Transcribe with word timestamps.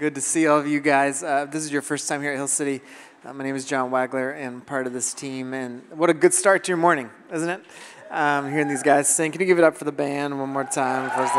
Good 0.00 0.14
to 0.14 0.22
see 0.22 0.46
all 0.46 0.58
of 0.58 0.66
you 0.66 0.80
guys. 0.80 1.22
Uh, 1.22 1.44
this 1.44 1.62
is 1.62 1.70
your 1.70 1.82
first 1.82 2.08
time 2.08 2.22
here 2.22 2.32
at 2.32 2.36
Hill 2.36 2.48
City. 2.48 2.80
Uh, 3.22 3.34
my 3.34 3.44
name 3.44 3.54
is 3.54 3.66
John 3.66 3.90
Wagler, 3.90 4.34
and 4.34 4.66
part 4.66 4.86
of 4.86 4.94
this 4.94 5.12
team. 5.12 5.52
And 5.52 5.82
what 5.90 6.08
a 6.08 6.14
good 6.14 6.32
start 6.32 6.64
to 6.64 6.68
your 6.68 6.78
morning, 6.78 7.10
isn't 7.30 7.50
it? 7.50 7.62
Um, 8.10 8.50
hearing 8.50 8.68
these 8.68 8.82
guys 8.82 9.14
sing. 9.14 9.30
Can 9.30 9.42
you 9.42 9.46
give 9.46 9.58
it 9.58 9.64
up 9.64 9.76
for 9.76 9.84
the 9.84 9.92
band 9.92 10.40
one 10.40 10.48
more 10.48 10.64
time? 10.64 11.10
First 11.10 11.34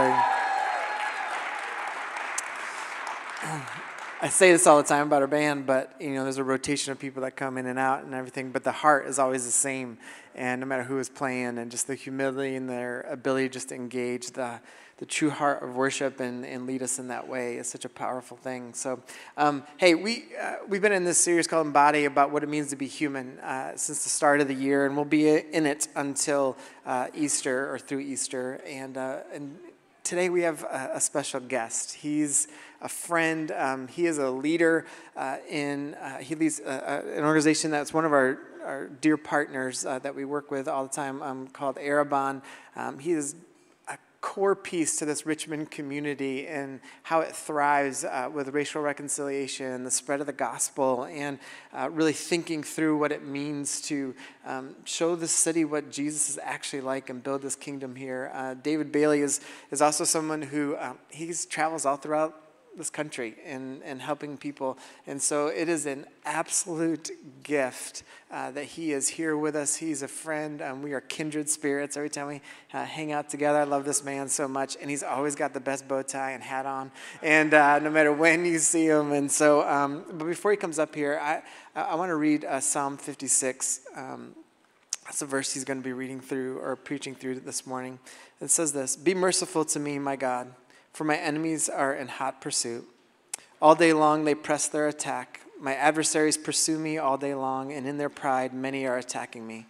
I 4.22 4.30
say 4.30 4.52
this 4.52 4.68
all 4.68 4.78
the 4.78 4.88
time 4.88 5.08
about 5.08 5.24
our 5.24 5.28
band, 5.28 5.66
but 5.66 5.96
you 6.00 6.12
know, 6.12 6.22
there's 6.22 6.38
a 6.38 6.44
rotation 6.44 6.92
of 6.92 7.00
people 7.00 7.24
that 7.24 7.36
come 7.36 7.58
in 7.58 7.66
and 7.66 7.80
out 7.80 8.04
and 8.04 8.14
everything. 8.14 8.52
But 8.52 8.64
the 8.64 8.72
heart 8.72 9.08
is 9.08 9.18
always 9.18 9.44
the 9.44 9.52
same, 9.52 9.98
and 10.36 10.62
no 10.62 10.68
matter 10.68 10.84
who 10.84 11.00
is 11.00 11.10
playing, 11.10 11.58
and 11.58 11.72
just 11.72 11.88
the 11.88 11.96
humility 11.96 12.56
and 12.56 12.70
their 12.70 13.02
ability 13.10 13.50
just 13.50 13.70
to 13.70 13.76
engage 13.76 14.30
the 14.34 14.62
the 15.02 15.08
true 15.08 15.32
heart 15.32 15.64
of 15.64 15.76
worship 15.76 16.20
and, 16.20 16.46
and 16.46 16.68
lead 16.68 16.84
us 16.84 17.00
in 17.00 17.08
that 17.08 17.28
way 17.28 17.56
is 17.56 17.68
such 17.68 17.86
a 17.86 17.90
powerful 17.90 18.38
thing. 18.38 18.72
So, 18.76 19.00
um, 19.36 19.64
hey, 19.78 19.96
we 19.96 20.26
uh, 20.40 20.58
we've 20.68 20.84
been 20.84 20.92
in 20.92 21.06
this 21.06 21.18
series 21.18 21.48
called 21.48 21.66
Embody 21.66 22.06
about 22.06 22.30
what 22.30 22.44
it 22.44 22.50
means 22.50 22.70
to 22.70 22.76
be 22.76 22.86
human 22.86 23.40
uh, 23.40 23.76
since 23.76 24.04
the 24.04 24.10
start 24.10 24.42
of 24.42 24.48
the 24.48 24.54
year, 24.54 24.86
and 24.86 24.96
we'll 24.96 25.04
be 25.04 25.28
in 25.28 25.66
it 25.66 25.88
until 25.96 26.56
uh, 26.86 27.08
Easter 27.16 27.74
or 27.74 27.80
through 27.80 28.02
Easter. 28.02 28.62
And 28.64 28.96
uh, 28.96 29.22
and 29.34 29.58
today 30.04 30.30
we 30.30 30.44
have 30.44 30.62
a, 30.66 30.92
a 30.94 31.02
special 31.02 31.40
guest. 31.40 31.96
He's 31.96 32.48
a 32.80 32.90
friend. 32.90 33.52
Um, 33.54 33.88
he 33.88 34.06
is 34.06 34.20
a 34.20 34.30
leader 34.30 34.86
uh, 35.18 35.38
in, 35.50 35.96
uh, 35.96 36.20
he 36.20 36.36
leads 36.36 36.60
an 36.60 37.24
organization 37.24 37.72
that's 37.72 37.94
one 37.94 38.06
of 38.06 38.14
our, 38.14 38.38
our 38.64 38.88
dear 38.88 39.18
partners 39.18 39.82
that 39.82 40.16
we 40.16 40.26
work 40.26 40.52
with 40.52 40.68
all 40.68 40.84
the 40.84 40.94
time 40.94 41.22
um, 41.22 41.48
called 41.48 41.78
Arrabon. 41.78 42.42
Um, 42.76 42.98
he 42.98 43.12
is 43.12 43.36
core 44.22 44.56
piece 44.56 44.98
to 44.98 45.06
this 45.06 45.26
Richmond 45.26 45.72
community 45.72 46.48
and 46.48 46.80
how 47.04 47.22
it 47.22 47.36
thrives 47.36 48.06
uh, 48.06 48.30
with 48.32 48.50
racial 48.50 48.82
reconciliation, 48.82 49.84
the 49.84 49.92
spread 49.92 50.22
of 50.22 50.28
the 50.28 50.34
gospel, 50.34 51.06
and 51.06 51.40
uh, 51.74 51.90
really 51.90 52.14
thinking 52.14 52.62
through 52.62 52.98
what 52.98 53.12
it 53.12 53.26
means 53.26 53.82
to 53.82 54.14
um, 54.46 54.76
show 54.86 55.16
the 55.16 55.28
city 55.28 55.66
what 55.66 55.92
Jesus 55.92 56.30
is 56.30 56.40
actually 56.44 56.82
like 56.82 57.10
and 57.10 57.24
build 57.24 57.42
this 57.42 57.56
kingdom 57.56 57.96
here. 57.96 58.32
Uh, 58.34 58.54
David 58.54 58.92
Bailey 58.92 59.22
is, 59.22 59.42
is 59.72 59.82
also 59.82 60.04
someone 60.04 60.44
who 60.44 60.78
um, 60.78 61.00
he 61.10 61.34
travels 61.50 61.86
all 61.86 61.98
throughout 61.98 62.51
this 62.78 62.90
country 62.90 63.36
and, 63.46 63.84
and 63.84 64.02
helping 64.02 64.38
people. 64.38 64.78
And 65.06 65.22
so 65.22 65.48
it 65.48 65.68
is 65.68 65.86
an 65.86 66.06
absolute 66.26 67.12
gift 67.44 68.04
uh, 68.32 68.52
that 68.52 68.64
he 68.64 68.92
is 68.94 69.10
here 69.10 69.36
with 69.36 69.56
us. 69.56 69.76
He's 69.76 70.02
a 70.02 70.08
friend. 70.08 70.62
Um, 70.62 70.82
we 70.82 70.94
are 70.94 71.02
kindred 71.02 71.50
spirits 71.50 71.98
every 71.98 72.10
time 72.10 72.28
we 72.28 72.42
uh, 72.74 72.86
hang 72.86 73.12
out 73.12 73.30
together. 73.30 73.60
I 73.60 73.64
love 73.64 73.84
this 73.84 74.04
man 74.04 74.30
so 74.30 74.48
much. 74.48 74.78
And 74.80 74.90
he's 74.90 75.04
always 75.04 75.36
got 75.36 75.54
the 75.54 75.60
best 75.60 75.88
bow 75.88 76.02
tie 76.02 76.32
and 76.32 76.42
hat 76.42 76.66
on, 76.66 76.92
and 77.22 77.54
uh, 77.54 77.80
no 77.80 77.90
matter 77.90 78.14
when 78.14 78.46
you 78.46 78.60
see 78.60 78.86
him. 78.86 79.12
And 79.12 79.32
so, 79.32 79.68
um, 79.68 80.06
but 80.14 80.26
before 80.26 80.52
he 80.52 80.58
comes 80.58 80.80
up 80.80 80.96
here, 80.96 81.20
I, 81.22 81.42
I 81.76 81.96
want 81.96 82.10
to 82.10 82.16
read 82.16 82.46
uh, 82.46 82.60
Psalm 82.60 82.98
56. 82.98 83.82
Um, 83.96 84.36
that's 85.06 85.22
a 85.22 85.26
verse 85.26 85.54
he's 85.54 85.66
going 85.66 85.80
to 85.80 85.84
be 85.84 85.94
reading 85.94 86.22
through 86.22 86.60
or 86.60 86.76
preaching 86.76 87.16
through 87.16 87.42
this 87.42 87.68
morning. 87.68 88.00
It 88.40 88.50
says 88.50 88.72
this 88.72 88.96
Be 88.96 89.14
merciful 89.14 89.66
to 89.66 89.80
me, 89.80 90.00
my 90.00 90.16
God 90.16 90.54
for 90.94 91.04
my 91.04 91.18
enemies 91.18 91.70
are 91.70 91.94
in 91.94 92.08
hot 92.08 92.42
pursuit. 92.42 92.88
All 93.62 93.76
day 93.76 93.94
long 93.94 94.26
they 94.26 94.36
press 94.36 94.68
their 94.68 94.88
attack. 94.88 95.42
My 95.60 95.76
adversaries 95.76 96.38
pursue 96.38 96.80
me 96.80 96.98
all 96.98 97.18
day 97.18 97.36
long, 97.36 97.72
and 97.72 97.88
in 97.88 97.98
their 97.98 98.10
pride 98.10 98.54
many 98.54 98.86
are 98.86 98.98
attacking 98.98 99.46
me. 99.46 99.68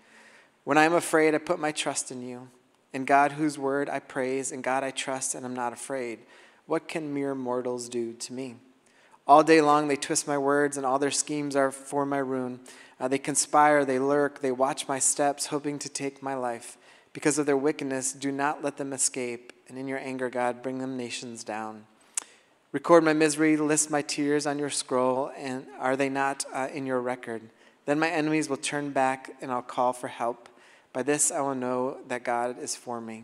When 0.64 0.78
I 0.78 0.86
am 0.86 0.94
afraid, 0.94 1.36
I 1.36 1.40
put 1.40 1.60
my 1.60 1.72
trust 1.72 2.12
in 2.12 2.22
you. 2.22 2.50
In 2.94 3.06
God, 3.06 3.34
whose 3.34 3.58
word 3.58 3.90
I 3.90 4.00
praise, 4.00 4.52
in 4.52 4.62
God 4.62 4.84
I 4.84 4.92
trust 4.92 5.36
and 5.36 5.46
I'm 5.46 5.54
not 5.54 5.74
afraid. 5.74 6.20
What 6.66 6.88
can 6.88 7.14
mere 7.14 7.36
mortals 7.36 7.90
do 7.90 8.14
to 8.14 8.34
me? 8.34 8.56
All 9.28 9.44
day 9.44 9.62
long 9.62 9.88
they 9.88 9.96
twist 9.96 10.28
my 10.28 10.38
words, 10.38 10.78
and 10.78 10.86
all 10.86 11.00
their 11.00 11.12
schemes 11.12 11.56
are 11.56 11.72
for 11.72 12.06
my 12.06 12.18
ruin. 12.18 12.60
Uh, 13.00 13.08
they 13.08 13.18
conspire, 13.18 13.84
they 13.86 14.00
lurk, 14.00 14.42
they 14.42 14.52
watch 14.52 14.88
my 14.88 15.00
steps, 15.00 15.48
hoping 15.48 15.80
to 15.80 15.90
take 15.90 16.22
my 16.22 16.36
life. 16.36 16.78
Because 17.14 17.38
of 17.38 17.46
their 17.46 17.58
wickedness, 17.58 18.14
do 18.14 18.32
not 18.32 18.64
let 18.64 18.78
them 18.78 18.94
escape 18.94 19.54
and 19.72 19.80
in 19.80 19.88
your 19.88 20.00
anger, 20.00 20.30
God, 20.30 20.62
bring 20.62 20.80
them 20.80 20.98
nations 20.98 21.46
down. 21.46 21.86
Record 22.74 23.06
my 23.06 23.14
misery, 23.14 23.56
list 23.56 23.90
my 23.90 24.02
tears 24.02 24.46
on 24.46 24.60
your 24.60 24.70
scroll, 24.70 25.32
and 25.38 25.66
are 25.80 25.96
they 25.96 26.10
not 26.10 26.44
uh, 26.54 26.68
in 26.74 26.86
your 26.86 27.00
record? 27.00 27.42
Then 27.86 27.98
my 27.98 28.10
enemies 28.10 28.50
will 28.50 28.58
turn 28.58 28.90
back, 28.90 29.32
and 29.42 29.50
I'll 29.50 29.62
call 29.62 29.94
for 29.94 30.10
help. 30.10 30.50
By 30.92 31.04
this 31.04 31.32
I 31.32 31.40
will 31.40 31.56
know 31.56 32.00
that 32.10 32.26
God 32.26 32.62
is 32.62 32.76
for 32.76 33.00
me. 33.00 33.24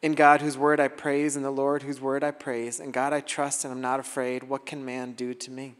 In 0.00 0.14
God, 0.14 0.40
whose 0.40 0.56
word 0.56 0.80
I 0.80 0.88
praise, 0.88 1.36
in 1.36 1.42
the 1.42 1.50
Lord, 1.50 1.82
whose 1.82 2.00
word 2.00 2.24
I 2.24 2.30
praise, 2.30 2.80
in 2.80 2.90
God 2.90 3.12
I 3.12 3.20
trust 3.20 3.66
and 3.66 3.72
I'm 3.72 3.82
not 3.82 4.00
afraid. 4.00 4.44
What 4.44 4.64
can 4.64 4.86
man 4.86 5.12
do 5.12 5.34
to 5.34 5.50
me? 5.50 5.74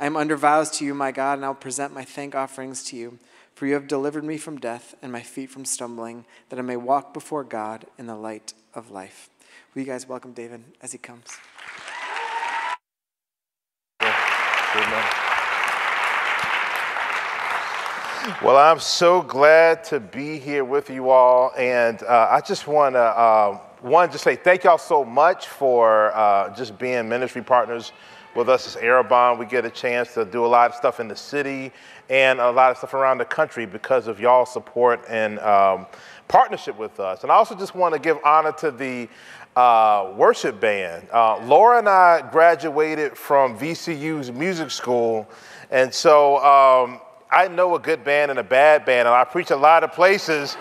I 0.00 0.06
am 0.06 0.16
under 0.16 0.36
vows 0.36 0.70
to 0.72 0.84
you, 0.84 0.92
my 0.92 1.12
God, 1.12 1.38
and 1.38 1.44
I 1.44 1.48
will 1.48 1.54
present 1.54 1.94
my 1.94 2.04
thank 2.04 2.34
offerings 2.34 2.82
to 2.84 2.96
you. 2.96 3.20
For 3.54 3.66
you 3.66 3.74
have 3.74 3.86
delivered 3.86 4.24
me 4.24 4.38
from 4.38 4.58
death 4.58 4.96
and 5.00 5.12
my 5.12 5.22
feet 5.22 5.50
from 5.50 5.64
stumbling, 5.64 6.26
that 6.48 6.58
I 6.58 6.62
may 6.62 6.76
walk 6.76 7.14
before 7.14 7.44
God 7.44 7.86
in 7.96 8.06
the 8.06 8.16
light 8.16 8.52
of 8.74 8.90
life. 8.90 9.30
Will 9.74 9.82
you 9.82 9.86
guys 9.86 10.08
welcome 10.08 10.32
David 10.32 10.64
as 10.82 10.92
he 10.92 10.98
comes? 10.98 11.38
Well, 18.42 18.56
I'm 18.56 18.80
so 18.80 19.22
glad 19.22 19.84
to 19.84 20.00
be 20.00 20.38
here 20.38 20.64
with 20.64 20.90
you 20.90 21.10
all, 21.10 21.52
and 21.56 22.02
uh, 22.02 22.28
I 22.30 22.40
just 22.40 22.66
want 22.66 22.94
to 22.96 23.00
uh, 23.00 23.58
one 23.80 24.10
just 24.10 24.24
say 24.24 24.34
thank 24.34 24.64
y'all 24.64 24.78
so 24.78 25.04
much 25.04 25.46
for 25.46 26.12
uh, 26.14 26.54
just 26.54 26.76
being 26.78 27.08
ministry 27.08 27.42
partners 27.42 27.92
with 28.36 28.48
us 28.48 28.66
as 28.66 28.80
Arrabon. 28.82 29.38
We 29.38 29.46
get 29.46 29.64
a 29.64 29.70
chance 29.70 30.14
to 30.14 30.24
do 30.24 30.44
a 30.44 30.46
lot 30.46 30.70
of 30.70 30.76
stuff 30.76 31.00
in 31.00 31.08
the 31.08 31.16
city 31.16 31.72
and 32.08 32.38
a 32.38 32.50
lot 32.50 32.70
of 32.70 32.76
stuff 32.76 32.94
around 32.94 33.18
the 33.18 33.24
country 33.24 33.66
because 33.66 34.06
of 34.06 34.20
y'all's 34.20 34.52
support 34.52 35.02
and 35.08 35.38
um, 35.40 35.86
partnership 36.28 36.78
with 36.78 37.00
us. 37.00 37.22
And 37.22 37.32
I 37.32 37.34
also 37.34 37.54
just 37.54 37.74
want 37.74 37.94
to 37.94 38.00
give 38.00 38.18
honor 38.24 38.52
to 38.52 38.70
the 38.70 39.08
uh, 39.56 40.12
worship 40.16 40.60
band. 40.60 41.08
Uh, 41.12 41.44
Laura 41.46 41.78
and 41.78 41.88
I 41.88 42.28
graduated 42.30 43.16
from 43.16 43.58
VCU's 43.58 44.30
music 44.30 44.70
school, 44.70 45.26
and 45.70 45.92
so 45.92 46.36
um, 46.44 47.00
I 47.30 47.48
know 47.48 47.74
a 47.74 47.80
good 47.80 48.04
band 48.04 48.30
and 48.30 48.38
a 48.38 48.44
bad 48.44 48.84
band, 48.84 49.08
and 49.08 49.14
I 49.14 49.24
preach 49.24 49.50
a 49.50 49.56
lot 49.56 49.82
of 49.82 49.92
places. 49.92 50.56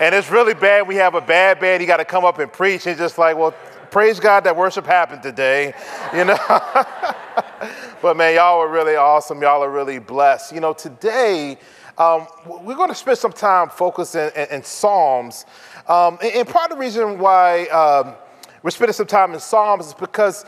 and 0.00 0.14
it's 0.14 0.30
really 0.30 0.54
bad. 0.54 0.86
We 0.86 0.96
have 0.96 1.14
a 1.14 1.20
bad 1.20 1.58
band. 1.58 1.80
You 1.80 1.86
got 1.86 1.96
to 1.96 2.04
come 2.04 2.24
up 2.24 2.38
and 2.38 2.52
preach. 2.52 2.86
And 2.86 2.96
just 2.96 3.18
like, 3.18 3.36
well, 3.36 3.54
praise 3.90 4.20
God 4.20 4.44
that 4.44 4.56
worship 4.56 4.86
happened 4.86 5.22
today, 5.22 5.74
you 6.14 6.24
know. 6.24 6.38
but 8.02 8.16
man, 8.16 8.34
y'all 8.34 8.58
were 8.60 8.68
really 8.68 8.96
awesome. 8.96 9.40
Y'all 9.42 9.62
are 9.62 9.70
really 9.70 9.98
blessed. 9.98 10.52
You 10.52 10.60
know, 10.60 10.72
today 10.72 11.58
um, 11.98 12.26
we're 12.46 12.76
going 12.76 12.90
to 12.90 12.94
spend 12.94 13.18
some 13.18 13.32
time 13.32 13.68
focusing 13.68 14.30
in, 14.36 14.46
in 14.52 14.62
Psalms. 14.62 15.46
Um, 15.88 16.18
and, 16.22 16.32
and, 16.32 16.48
part 16.48 16.70
of 16.70 16.76
the 16.76 16.80
reason 16.80 17.18
why 17.18 17.66
um, 17.66 18.14
we're 18.62 18.70
spending 18.70 18.92
some 18.92 19.06
time 19.06 19.34
in 19.34 19.40
Psalms 19.40 19.88
is 19.88 19.94
because, 19.94 20.44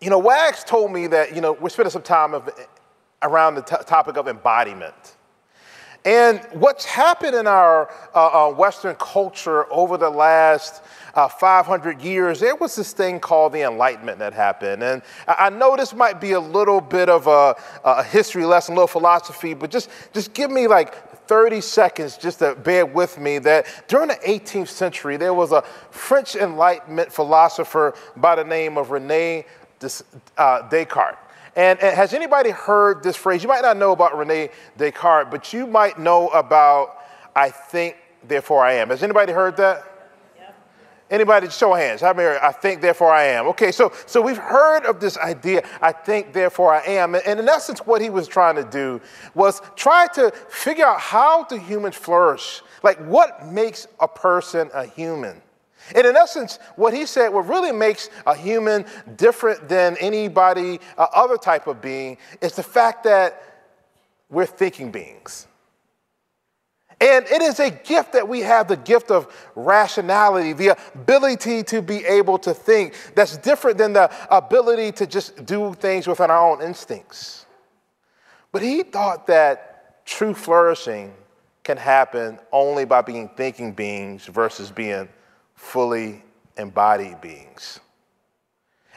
you 0.00 0.08
know, 0.08 0.18
Wags 0.18 0.64
told 0.64 0.92
me 0.92 1.08
that, 1.08 1.34
you 1.34 1.42
know, 1.42 1.52
we're 1.52 1.68
spending 1.68 1.90
some 1.90 2.02
time 2.02 2.32
of, 2.32 2.48
around 3.22 3.56
the 3.56 3.62
t- 3.62 3.76
topic 3.86 4.16
of 4.16 4.28
embodiment. 4.28 5.16
And 6.04 6.40
what's 6.52 6.84
happened 6.84 7.34
in 7.34 7.46
our 7.46 7.90
uh, 8.14 8.48
uh, 8.48 8.54
Western 8.54 8.94
culture 8.96 9.70
over 9.72 9.96
the 9.96 10.08
last 10.08 10.82
uh, 11.14 11.28
500 11.28 12.00
years, 12.00 12.40
there 12.40 12.54
was 12.54 12.76
this 12.76 12.92
thing 12.92 13.18
called 13.18 13.52
the 13.52 13.62
Enlightenment 13.62 14.20
that 14.20 14.32
happened. 14.32 14.82
And 14.82 15.02
I 15.26 15.50
know 15.50 15.76
this 15.76 15.92
might 15.92 16.20
be 16.20 16.32
a 16.32 16.40
little 16.40 16.80
bit 16.80 17.08
of 17.08 17.26
a, 17.26 17.56
a 17.84 18.04
history 18.04 18.44
lesson, 18.44 18.74
a 18.74 18.76
little 18.76 18.86
philosophy, 18.86 19.54
but 19.54 19.70
just, 19.70 19.90
just 20.12 20.34
give 20.34 20.50
me 20.50 20.68
like 20.68 21.26
30 21.26 21.60
seconds 21.60 22.16
just 22.16 22.38
to 22.38 22.54
bear 22.54 22.86
with 22.86 23.18
me 23.18 23.38
that 23.40 23.66
during 23.88 24.08
the 24.08 24.14
18th 24.14 24.68
century, 24.68 25.16
there 25.16 25.34
was 25.34 25.52
a 25.52 25.62
French 25.90 26.36
Enlightenment 26.36 27.12
philosopher 27.12 27.94
by 28.16 28.34
the 28.34 28.44
name 28.44 28.78
of 28.78 28.90
Rene 28.90 29.44
uh, 30.38 30.68
Descartes. 30.68 31.18
And, 31.58 31.80
and, 31.80 31.96
has 31.96 32.14
anybody 32.14 32.50
heard 32.50 33.02
this 33.02 33.16
phrase? 33.16 33.42
You 33.42 33.48
might 33.48 33.62
not 33.62 33.76
know 33.76 33.90
about 33.90 34.16
Rene 34.16 34.50
Descartes, 34.78 35.28
but 35.28 35.52
you 35.52 35.66
might 35.66 35.98
know 35.98 36.28
about 36.28 36.94
I 37.34 37.50
think, 37.50 37.96
therefore 38.26 38.64
I 38.64 38.74
am. 38.74 38.88
Has 38.88 39.02
anybody 39.02 39.32
heard 39.32 39.56
that? 39.58 39.84
Anybody 41.10 41.48
show 41.48 41.72
hands? 41.72 42.02
How 42.02 42.12
many? 42.12 42.36
I 42.36 42.52
think, 42.52 42.82
therefore 42.82 43.10
I 43.10 43.24
am. 43.24 43.46
Okay, 43.48 43.72
so 43.72 43.92
so 44.06 44.20
we've 44.20 44.36
heard 44.36 44.84
of 44.84 45.00
this 45.00 45.16
idea. 45.16 45.66
I 45.80 45.90
think, 45.90 46.32
therefore 46.32 46.74
I 46.74 46.82
am. 46.82 47.14
And 47.14 47.40
in 47.40 47.48
essence, 47.48 47.80
what 47.80 48.02
he 48.02 48.10
was 48.10 48.28
trying 48.28 48.56
to 48.56 48.64
do 48.64 49.00
was 49.34 49.62
try 49.74 50.06
to 50.14 50.30
figure 50.50 50.84
out 50.84 51.00
how 51.00 51.44
do 51.44 51.56
humans 51.56 51.96
flourish. 51.96 52.60
Like, 52.82 52.98
what 52.98 53.46
makes 53.46 53.88
a 54.00 54.06
person 54.06 54.70
a 54.74 54.84
human? 54.84 55.40
And 55.94 56.06
in 56.06 56.16
essence, 56.16 56.58
what 56.76 56.94
he 56.94 57.06
said, 57.06 57.28
what 57.28 57.48
really 57.48 57.72
makes 57.72 58.10
a 58.26 58.34
human 58.34 58.84
different 59.16 59.68
than 59.68 59.96
anybody, 60.00 60.80
uh, 60.96 61.06
other 61.14 61.36
type 61.36 61.66
of 61.66 61.80
being, 61.80 62.18
is 62.40 62.54
the 62.54 62.62
fact 62.62 63.04
that 63.04 63.42
we're 64.28 64.46
thinking 64.46 64.90
beings. 64.90 65.46
And 67.00 67.26
it 67.26 67.42
is 67.42 67.60
a 67.60 67.70
gift 67.70 68.12
that 68.14 68.28
we 68.28 68.40
have 68.40 68.66
the 68.66 68.76
gift 68.76 69.12
of 69.12 69.32
rationality, 69.54 70.52
the 70.52 70.76
ability 70.94 71.62
to 71.64 71.80
be 71.80 72.04
able 72.04 72.38
to 72.38 72.52
think 72.52 72.94
that's 73.14 73.36
different 73.36 73.78
than 73.78 73.92
the 73.92 74.10
ability 74.34 74.92
to 74.92 75.06
just 75.06 75.46
do 75.46 75.74
things 75.74 76.08
within 76.08 76.30
our 76.30 76.50
own 76.50 76.60
instincts. 76.60 77.46
But 78.50 78.62
he 78.62 78.82
thought 78.82 79.28
that 79.28 80.04
true 80.06 80.34
flourishing 80.34 81.14
can 81.62 81.76
happen 81.76 82.40
only 82.50 82.84
by 82.84 83.02
being 83.02 83.28
thinking 83.28 83.72
beings 83.72 84.26
versus 84.26 84.70
being 84.70 85.08
fully 85.58 86.22
embodied 86.56 87.20
beings. 87.20 87.80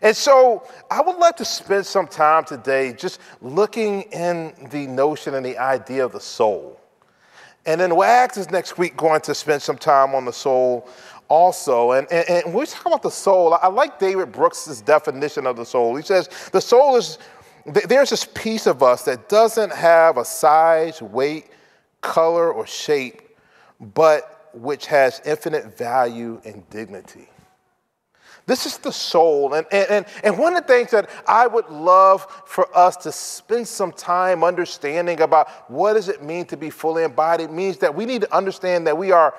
And 0.01 0.15
so 0.15 0.63
I 0.89 1.01
would 1.01 1.17
like 1.17 1.35
to 1.37 1.45
spend 1.45 1.85
some 1.85 2.07
time 2.07 2.45
today 2.45 2.93
just 2.93 3.19
looking 3.41 4.03
in 4.03 4.53
the 4.71 4.87
notion 4.87 5.33
and 5.33 5.45
the 5.45 5.57
idea 5.57 6.05
of 6.05 6.11
the 6.11 6.19
soul. 6.19 6.79
And 7.65 7.81
then 7.81 7.95
WAGS 7.95 8.37
is 8.37 8.49
next 8.51 8.77
week 8.77 8.95
going 8.95 9.21
to 9.21 9.35
spend 9.35 9.61
some 9.61 9.77
time 9.77 10.15
on 10.15 10.25
the 10.25 10.33
soul 10.33 10.87
also. 11.27 11.91
And, 11.91 12.11
and, 12.11 12.29
and 12.29 12.45
when 12.45 12.61
we 12.61 12.65
talk 12.65 12.85
about 12.85 13.03
the 13.03 13.11
soul, 13.11 13.57
I 13.61 13.67
like 13.67 13.99
David 13.99 14.31
Brooks' 14.31 14.81
definition 14.81 15.45
of 15.45 15.57
the 15.57 15.65
soul. 15.65 15.95
He 15.95 16.03
says 16.03 16.29
the 16.51 16.61
soul 16.61 16.95
is, 16.95 17.17
there's 17.65 18.11
this 18.11 18.25
piece 18.25 18.65
of 18.65 18.81
us 18.81 19.03
that 19.03 19.29
doesn't 19.29 19.71
have 19.71 20.17
a 20.17 20.25
size, 20.25 21.01
weight, 21.01 21.47
color, 22.01 22.51
or 22.51 22.65
shape, 22.65 23.21
but 23.79 24.30
which 24.53 24.87
has 24.87 25.21
infinite 25.25 25.77
value 25.77 26.41
and 26.45 26.69
dignity. 26.69 27.27
This 28.47 28.65
is 28.65 28.77
the 28.79 28.91
soul. 28.91 29.53
And, 29.53 29.65
and, 29.71 30.05
and 30.23 30.37
one 30.37 30.55
of 30.55 30.65
the 30.65 30.73
things 30.73 30.91
that 30.91 31.09
I 31.27 31.47
would 31.47 31.69
love 31.69 32.25
for 32.45 32.75
us 32.75 32.97
to 32.97 33.11
spend 33.11 33.67
some 33.67 33.91
time 33.91 34.43
understanding 34.43 35.21
about 35.21 35.49
what 35.69 35.93
does 35.93 36.09
it 36.09 36.23
mean 36.23 36.45
to 36.45 36.57
be 36.57 36.69
fully 36.69 37.03
embodied 37.03 37.51
means 37.51 37.77
that 37.77 37.93
we 37.93 38.05
need 38.05 38.21
to 38.21 38.35
understand 38.35 38.87
that 38.87 38.97
we 38.97 39.11
are 39.11 39.35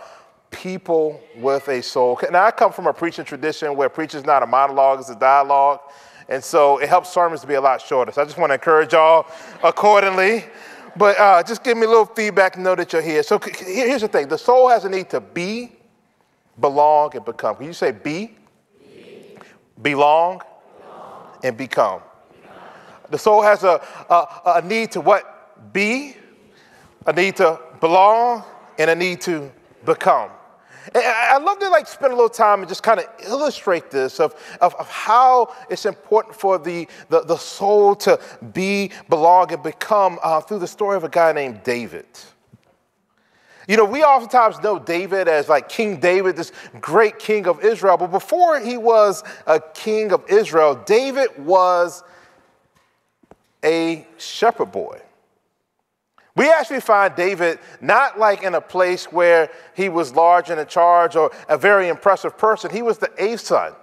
people 0.50 1.20
with 1.38 1.68
a 1.68 1.82
soul. 1.82 2.18
Now, 2.30 2.44
I 2.44 2.50
come 2.52 2.72
from 2.72 2.86
a 2.86 2.92
preaching 2.92 3.24
tradition 3.24 3.74
where 3.74 3.88
preaching 3.88 4.20
is 4.20 4.26
not 4.26 4.42
a 4.42 4.46
monologue, 4.46 5.00
it's 5.00 5.10
a 5.10 5.16
dialogue. 5.16 5.80
And 6.28 6.42
so 6.42 6.78
it 6.78 6.88
helps 6.88 7.12
sermons 7.12 7.40
to 7.40 7.46
be 7.46 7.54
a 7.54 7.60
lot 7.60 7.80
shorter. 7.80 8.12
So 8.12 8.22
I 8.22 8.24
just 8.24 8.38
want 8.38 8.50
to 8.50 8.54
encourage 8.54 8.92
y'all 8.92 9.26
accordingly. 9.64 10.44
But 10.96 11.18
uh, 11.18 11.42
just 11.42 11.64
give 11.64 11.76
me 11.76 11.86
a 11.86 11.88
little 11.88 12.06
feedback 12.06 12.58
know 12.58 12.74
that 12.74 12.92
you're 12.92 13.02
here. 13.02 13.22
So 13.22 13.38
here's 13.38 14.02
the 14.02 14.08
thing 14.08 14.28
the 14.28 14.38
soul 14.38 14.68
has 14.68 14.84
a 14.84 14.88
need 14.88 15.08
to 15.10 15.20
be, 15.20 15.72
belong, 16.60 17.14
and 17.16 17.24
become. 17.24 17.56
Can 17.56 17.66
you 17.66 17.72
say 17.72 17.92
be? 17.92 18.36
belong, 19.80 20.40
belong. 20.80 21.26
and 21.42 21.56
become. 21.56 22.00
become. 22.32 22.58
The 23.10 23.18
soul 23.18 23.42
has 23.42 23.64
a, 23.64 23.80
a, 24.08 24.26
a 24.56 24.62
need 24.62 24.92
to 24.92 25.00
what? 25.00 25.72
Be, 25.72 26.16
a 27.06 27.12
need 27.12 27.36
to 27.36 27.58
belong, 27.80 28.44
and 28.78 28.90
a 28.90 28.94
need 28.94 29.20
to 29.22 29.50
become. 29.84 30.30
I 30.94 31.38
love 31.38 31.58
to 31.60 31.68
like 31.68 31.86
spend 31.86 32.12
a 32.12 32.16
little 32.16 32.28
time 32.28 32.60
and 32.60 32.68
just 32.68 32.82
kind 32.82 32.98
of 32.98 33.06
illustrate 33.24 33.90
this 33.90 34.20
of, 34.20 34.34
of, 34.60 34.74
of 34.74 34.88
how 34.88 35.54
it's 35.70 35.86
important 35.86 36.34
for 36.34 36.58
the, 36.58 36.88
the, 37.08 37.20
the, 37.20 37.36
soul 37.36 37.94
to 37.96 38.18
be, 38.52 38.90
belong, 39.08 39.52
and 39.52 39.62
become 39.62 40.18
uh, 40.22 40.40
through 40.40 40.58
the 40.58 40.66
story 40.66 40.96
of 40.96 41.04
a 41.04 41.08
guy 41.08 41.32
named 41.32 41.62
David. 41.62 42.06
You 43.68 43.76
know, 43.76 43.84
we 43.84 44.02
oftentimes 44.02 44.60
know 44.60 44.78
David 44.78 45.28
as 45.28 45.48
like 45.48 45.68
King 45.68 46.00
David, 46.00 46.36
this 46.36 46.52
great 46.80 47.18
king 47.18 47.46
of 47.46 47.64
Israel, 47.64 47.96
but 47.96 48.08
before 48.08 48.58
he 48.58 48.76
was 48.76 49.22
a 49.46 49.60
king 49.60 50.12
of 50.12 50.24
Israel, 50.28 50.74
David 50.74 51.30
was 51.38 52.02
a 53.64 54.06
shepherd 54.18 54.72
boy. 54.72 55.00
We 56.34 56.50
actually 56.50 56.80
find 56.80 57.14
David 57.14 57.58
not 57.80 58.18
like 58.18 58.42
in 58.42 58.54
a 58.54 58.60
place 58.60 59.12
where 59.12 59.50
he 59.74 59.88
was 59.88 60.14
large 60.14 60.48
and 60.48 60.58
in 60.58 60.66
charge 60.66 61.14
or 61.14 61.30
a 61.48 61.58
very 61.58 61.88
impressive 61.88 62.38
person. 62.38 62.70
He 62.70 62.80
was 62.82 62.98
the 62.98 63.10
eighth 63.18 63.40
son. 63.40 63.74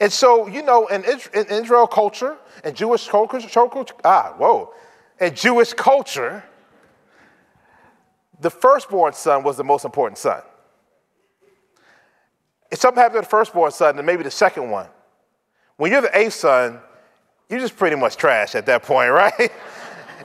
And 0.00 0.12
so, 0.12 0.46
you 0.46 0.62
know, 0.62 0.86
in, 0.86 1.04
Israel 1.04 1.86
culture 1.86 2.36
and 2.64 2.74
Jewish 2.74 3.06
culture, 3.08 3.94
ah, 4.04 4.34
whoa, 4.36 4.72
in 5.20 5.34
Jewish 5.34 5.74
culture, 5.74 6.42
the 8.40 8.50
firstborn 8.50 9.12
son 9.12 9.42
was 9.42 9.56
the 9.56 9.64
most 9.64 9.84
important 9.84 10.18
son. 10.18 10.42
If 12.70 12.80
something 12.80 13.00
happened 13.00 13.22
to 13.22 13.26
the 13.26 13.30
firstborn 13.30 13.70
son, 13.70 13.96
then 13.96 14.04
maybe 14.04 14.22
the 14.22 14.30
second 14.30 14.70
one. 14.70 14.88
When 15.76 15.92
you're 15.92 16.02
the 16.02 16.18
eighth 16.18 16.34
son, 16.34 16.80
you're 17.48 17.60
just 17.60 17.76
pretty 17.76 17.96
much 17.96 18.16
trash 18.16 18.54
at 18.54 18.66
that 18.66 18.82
point, 18.82 19.10
right? 19.12 19.52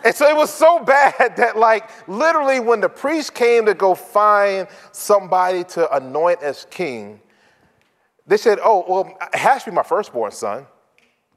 And 0.04 0.16
so 0.16 0.28
it 0.28 0.36
was 0.36 0.52
so 0.52 0.84
bad 0.84 1.36
that, 1.38 1.58
like, 1.58 1.90
literally, 2.08 2.60
when 2.60 2.82
the 2.82 2.90
priest 2.90 3.34
came 3.34 3.66
to 3.66 3.74
go 3.74 3.96
find 3.96 4.68
somebody 4.92 5.64
to 5.66 5.96
anoint 5.96 6.42
as 6.42 6.66
king, 6.70 7.20
they 8.28 8.38
said, 8.38 8.60
Oh, 8.64 8.86
well, 8.88 9.18
it 9.34 9.38
has 9.38 9.64
to 9.64 9.72
be 9.72 9.76
my 9.76 9.84
firstborn 9.84 10.32
son. 10.32 10.66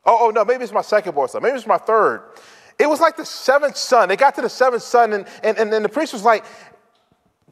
Oh, 0.07 0.27
oh 0.27 0.31
no, 0.31 0.45
maybe 0.45 0.65
it's 0.65 0.73
my 0.73 0.81
secondborn 0.81 1.31
son. 1.31 1.43
Maybe 1.43 1.57
it's 1.57 1.67
my 1.67 1.79
third. 1.79 2.23
It 2.79 2.89
was 2.89 3.01
like 3.01 3.17
the 3.17 3.25
seventh 3.25 3.77
son. 3.77 4.09
They 4.09 4.17
got 4.17 4.35
to 4.35 4.43
the 4.43 4.49
seventh 4.49 4.83
son, 4.83 5.13
and, 5.13 5.27
and, 5.43 5.57
and 5.59 5.73
then 5.73 5.83
the 5.83 5.89
priest 5.89 6.13
was 6.13 6.25
like, 6.25 6.45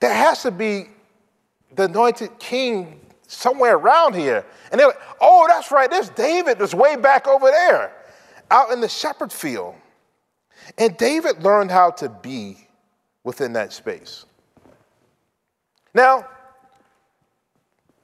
there 0.00 0.12
has 0.12 0.43
to 0.43 0.50
be 0.50 0.88
the 1.75 1.85
anointed 1.85 2.38
king 2.38 3.00
somewhere 3.29 3.76
around 3.76 4.15
here. 4.15 4.44
And 4.70 4.79
they're 4.79 4.88
like, 4.88 5.00
oh, 5.20 5.47
that's 5.49 5.70
right, 5.70 5.91
there's 5.91 6.11
David 6.11 6.58
that's 6.58 6.75
way 6.75 6.97
back 6.97 7.26
over 7.26 7.50
there, 7.50 7.93
out 8.50 8.70
in 8.70 8.81
the 8.81 8.88
shepherd 8.88 9.32
field. 9.32 9.75
And 10.79 10.97
David 10.97 11.43
learned 11.43 11.70
how 11.70 11.91
to 11.93 12.09
be 12.09 12.69
within 13.25 13.53
that 13.55 13.73
space. 13.73 14.25
Now, 15.94 16.26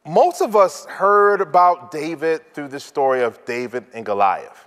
most 0.06 0.40
of 0.40 0.56
us 0.56 0.84
heard 0.86 1.40
about 1.40 1.90
David 1.90 2.54
through 2.54 2.68
the 2.68 2.80
story 2.80 3.22
of 3.22 3.44
David 3.44 3.84
and 3.94 4.04
Goliath. 4.04 4.66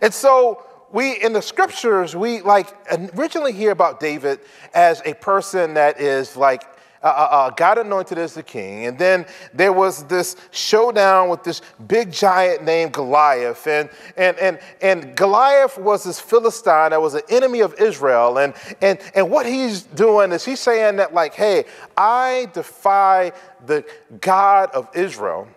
And 0.00 0.12
so 0.12 0.64
we 0.92 1.12
in 1.22 1.32
the 1.32 1.42
scriptures 1.42 2.14
we 2.14 2.42
like 2.42 2.68
originally 3.16 3.52
hear 3.52 3.70
about 3.70 3.98
david 3.98 4.38
as 4.74 5.02
a 5.04 5.14
person 5.14 5.74
that 5.74 6.00
is 6.00 6.36
like 6.36 6.62
uh, 7.02 7.06
uh, 7.06 7.10
uh, 7.10 7.50
God 7.50 7.78
anointed 7.78 8.18
as 8.18 8.34
the 8.34 8.42
king. 8.42 8.86
And 8.86 8.98
then 8.98 9.26
there 9.52 9.72
was 9.72 10.04
this 10.04 10.36
showdown 10.50 11.28
with 11.28 11.42
this 11.42 11.62
big 11.86 12.12
giant 12.12 12.64
named 12.64 12.92
Goliath. 12.92 13.66
And, 13.66 13.90
and, 14.16 14.36
and, 14.38 14.58
and 14.80 15.16
Goliath 15.16 15.78
was 15.78 16.04
this 16.04 16.20
Philistine 16.20 16.90
that 16.90 17.00
was 17.00 17.14
an 17.14 17.22
enemy 17.28 17.60
of 17.60 17.74
Israel. 17.80 18.38
And, 18.38 18.54
and, 18.80 18.98
and 19.14 19.30
what 19.30 19.46
he's 19.46 19.82
doing 19.82 20.32
is 20.32 20.44
he's 20.44 20.60
saying 20.60 20.96
that, 20.96 21.12
like, 21.12 21.34
hey, 21.34 21.64
I 21.96 22.48
defy 22.52 23.32
the 23.66 23.84
God 24.20 24.70
of 24.72 24.88
Israel. 24.94 25.48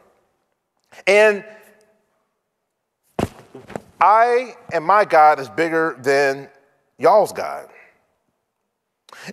And 1.06 1.44
I 4.00 4.56
and 4.73 4.83
my 4.83 5.06
God 5.06 5.40
is 5.40 5.49
bigger 5.49 5.97
than 5.99 6.49
y'all's 6.97 7.31
God. 7.31 7.69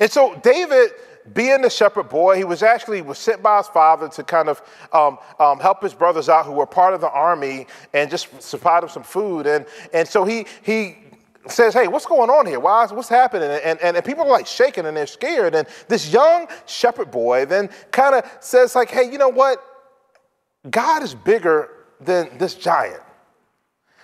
And 0.00 0.10
so 0.10 0.38
David, 0.42 0.92
being 1.32 1.62
the 1.62 1.70
shepherd 1.70 2.08
boy, 2.08 2.36
he 2.36 2.44
was 2.44 2.62
actually 2.62 3.00
was 3.00 3.18
sent 3.18 3.42
by 3.42 3.58
his 3.58 3.68
father 3.68 4.08
to 4.08 4.22
kind 4.24 4.48
of 4.48 4.62
um, 4.92 5.18
um, 5.38 5.60
help 5.60 5.82
his 5.82 5.94
brothers 5.94 6.28
out 6.28 6.46
who 6.46 6.52
were 6.52 6.66
part 6.66 6.94
of 6.94 7.00
the 7.00 7.10
army 7.10 7.66
and 7.92 8.10
just 8.10 8.42
supply 8.42 8.80
them 8.80 8.88
some 8.88 9.04
food. 9.04 9.46
And, 9.46 9.66
and 9.92 10.06
so 10.08 10.24
he, 10.24 10.46
he 10.62 10.98
says, 11.46 11.74
hey, 11.74 11.88
what's 11.88 12.06
going 12.06 12.30
on 12.30 12.46
here? 12.46 12.58
Why 12.58 12.84
is, 12.84 12.92
what's 12.92 13.08
happening? 13.08 13.50
And, 13.50 13.80
and, 13.80 13.96
and 13.96 14.04
people 14.04 14.24
are 14.24 14.30
like 14.30 14.46
shaking 14.46 14.86
and 14.86 14.96
they're 14.96 15.06
scared. 15.06 15.54
And 15.54 15.68
this 15.88 16.12
young 16.12 16.48
shepherd 16.66 17.10
boy 17.10 17.46
then 17.46 17.70
kind 17.92 18.14
of 18.14 18.30
says 18.40 18.74
like, 18.74 18.90
hey, 18.90 19.10
you 19.10 19.18
know 19.18 19.28
what? 19.28 19.62
God 20.70 21.02
is 21.02 21.14
bigger 21.14 21.70
than 22.00 22.36
this 22.38 22.54
giant. 22.54 23.02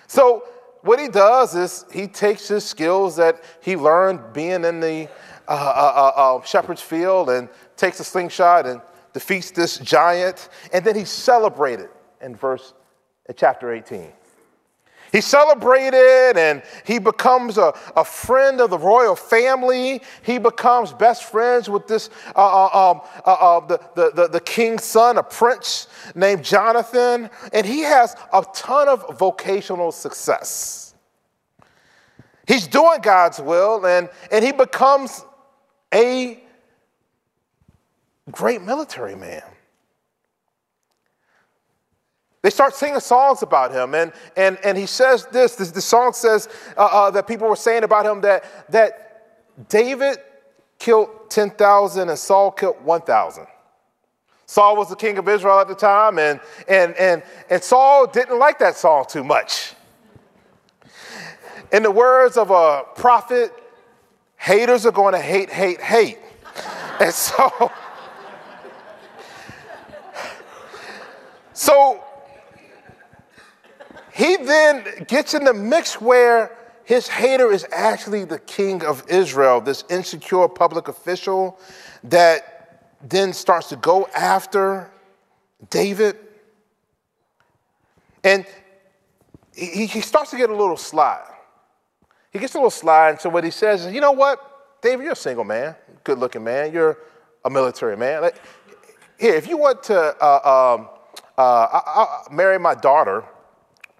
So 0.07 0.43
what 0.81 0.99
he 0.99 1.07
does 1.07 1.55
is 1.55 1.85
he 1.91 2.07
takes 2.07 2.47
his 2.47 2.63
skills 2.63 3.15
that 3.17 3.43
he 3.61 3.75
learned 3.75 4.33
being 4.33 4.63
in 4.63 4.79
the 4.79 5.09
uh, 5.47 5.51
uh, 5.51 6.11
uh, 6.15 6.37
uh, 6.37 6.43
shepherd's 6.43 6.81
field 6.81 7.29
and 7.29 7.49
takes 7.75 7.99
a 7.99 8.03
slingshot 8.03 8.65
and 8.65 8.81
defeats 9.13 9.51
this 9.51 9.77
giant, 9.79 10.49
and 10.71 10.85
then 10.85 10.95
he 10.95 11.05
celebrated 11.05 11.89
in 12.21 12.35
verse 12.35 12.73
in 13.27 13.35
chapter 13.35 13.73
18. 13.73 14.13
He 15.11 15.21
celebrated 15.21 16.37
and 16.37 16.61
he 16.85 16.99
becomes 16.99 17.57
a, 17.57 17.73
a 17.95 18.05
friend 18.05 18.61
of 18.61 18.69
the 18.69 18.77
royal 18.77 19.15
family. 19.15 20.01
He 20.21 20.37
becomes 20.37 20.93
best 20.93 21.23
friends 21.23 21.69
with 21.69 21.87
this, 21.87 22.09
uh, 22.35 22.39
uh, 22.39 22.91
um, 22.91 23.01
uh, 23.25 23.31
uh, 23.31 23.59
the, 23.65 23.79
the, 23.95 24.11
the, 24.13 24.27
the, 24.27 24.39
king's 24.39 24.83
son, 24.83 25.17
a 25.17 25.23
prince 25.23 25.87
named 26.15 26.43
Jonathan, 26.43 27.29
and 27.53 27.65
he 27.65 27.79
has 27.81 28.15
a 28.31 28.45
ton 28.53 28.87
of 28.87 29.17
vocational 29.17 29.91
success. 29.91 30.93
He's 32.47 32.67
doing 32.67 33.01
God's 33.01 33.39
will 33.39 33.85
and, 33.85 34.09
and 34.31 34.43
he 34.45 34.51
becomes 34.51 35.23
a 35.93 36.43
great 38.31 38.61
military 38.61 39.15
man. 39.15 39.43
They 42.41 42.49
start 42.49 42.73
singing 42.73 43.01
songs 43.01 43.41
about 43.41 43.73
him, 43.73 43.93
and, 43.93 44.13
and, 44.37 44.57
and 44.63 44.77
he 44.77 44.85
says 44.85 45.25
this, 45.25 45.55
this 45.55 45.71
the 45.71 45.81
song 45.81 46.13
says 46.13 46.47
uh, 46.77 46.87
uh, 46.91 47.11
that 47.11 47.27
people 47.27 47.49
were 47.49 47.55
saying 47.55 47.83
about 47.83 48.05
him 48.05 48.21
that, 48.21 48.45
that 48.71 49.67
David 49.67 50.17
killed 50.77 51.09
10,000 51.29 52.09
and 52.09 52.17
Saul 52.17 52.51
killed 52.51 52.81
1,000. 52.83 53.45
Saul 54.45 54.77
was 54.77 54.89
the 54.89 54.95
king 54.95 55.17
of 55.17 55.27
Israel 55.27 55.59
at 55.59 55.67
the 55.67 55.75
time, 55.75 56.17
and, 56.17 56.39
and, 56.67 56.95
and, 56.95 57.21
and 57.49 57.61
Saul 57.61 58.07
didn't 58.07 58.39
like 58.39 58.57
that 58.59 58.77
song 58.77 59.05
too 59.07 59.23
much. 59.23 59.73
In 61.71 61.83
the 61.83 61.91
words 61.91 62.37
of 62.37 62.49
a 62.49 62.83
prophet, 62.95 63.51
haters 64.37 64.85
are 64.85 64.91
going 64.91 65.13
to 65.13 65.19
hate, 65.19 65.49
hate, 65.49 65.81
hate. 65.81 66.17
and 66.99 67.13
so, 67.13 67.71
so 71.53 72.03
he 74.19 74.35
then 74.35 75.05
gets 75.07 75.33
in 75.33 75.45
the 75.45 75.53
mix 75.53 76.01
where 76.01 76.57
his 76.83 77.07
hater 77.07 77.49
is 77.53 77.65
actually 77.71 78.25
the 78.25 78.39
king 78.39 78.83
of 78.83 79.01
Israel, 79.07 79.61
this 79.61 79.85
insecure 79.89 80.49
public 80.49 80.89
official 80.89 81.57
that 82.03 82.97
then 83.01 83.31
starts 83.31 83.69
to 83.69 83.77
go 83.77 84.09
after 84.13 84.91
David. 85.69 86.17
And 88.25 88.45
he, 89.55 89.85
he 89.85 90.01
starts 90.01 90.31
to 90.31 90.37
get 90.37 90.49
a 90.49 90.55
little 90.55 90.75
sly. 90.75 91.21
He 92.31 92.39
gets 92.39 92.55
a 92.55 92.57
little 92.57 92.71
sly, 92.71 93.11
and 93.11 93.21
so 93.21 93.29
what 93.29 93.45
he 93.45 93.51
says 93.51 93.85
is, 93.85 93.93
you 93.93 94.01
know 94.01 94.11
what, 94.11 94.81
David, 94.81 95.03
you're 95.03 95.13
a 95.13 95.15
single 95.15 95.45
man, 95.45 95.75
good 96.03 96.19
looking 96.19 96.43
man, 96.43 96.73
you're 96.73 96.97
a 97.45 97.49
military 97.49 97.95
man. 97.95 98.21
Like, 98.21 98.35
here, 99.17 99.35
if 99.35 99.47
you 99.47 99.57
want 99.57 99.81
to 99.83 99.97
uh, 99.97 100.75
um, 100.75 100.89
uh, 101.37 101.41
I, 101.41 101.79
I 102.29 102.33
marry 102.33 102.59
my 102.59 102.75
daughter, 102.75 103.23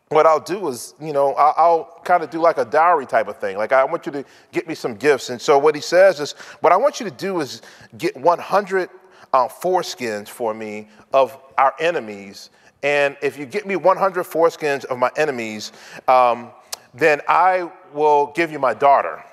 what 0.09 0.25
I'll 0.25 0.39
do 0.39 0.67
is, 0.67 0.95
you 0.99 1.13
know, 1.13 1.33
I'll, 1.33 1.53
I'll 1.55 2.01
kind 2.03 2.23
of 2.23 2.31
do 2.31 2.39
like 2.39 2.57
a 2.57 2.65
dowry 2.65 3.05
type 3.05 3.27
of 3.27 3.37
thing. 3.37 3.57
Like, 3.57 3.71
I 3.71 3.83
want 3.83 4.07
you 4.07 4.11
to 4.13 4.25
get 4.51 4.67
me 4.67 4.73
some 4.73 4.95
gifts. 4.95 5.29
And 5.29 5.39
so, 5.39 5.57
what 5.59 5.75
he 5.75 5.81
says 5.81 6.19
is, 6.19 6.31
what 6.61 6.73
I 6.73 6.77
want 6.77 6.99
you 6.99 7.05
to 7.05 7.15
do 7.15 7.39
is 7.39 7.61
get 7.97 8.17
100 8.17 8.89
uh, 9.31 9.47
foreskins 9.47 10.27
for 10.27 10.53
me 10.53 10.87
of 11.13 11.37
our 11.59 11.75
enemies. 11.79 12.49
And 12.81 13.17
if 13.21 13.37
you 13.37 13.45
get 13.45 13.67
me 13.67 13.75
100 13.75 14.25
foreskins 14.25 14.83
of 14.85 14.97
my 14.97 15.11
enemies, 15.15 15.73
um, 16.07 16.51
then 16.93 17.21
I 17.27 17.71
will 17.93 18.27
give 18.35 18.51
you 18.51 18.57
my 18.57 18.73
daughter. 18.73 19.23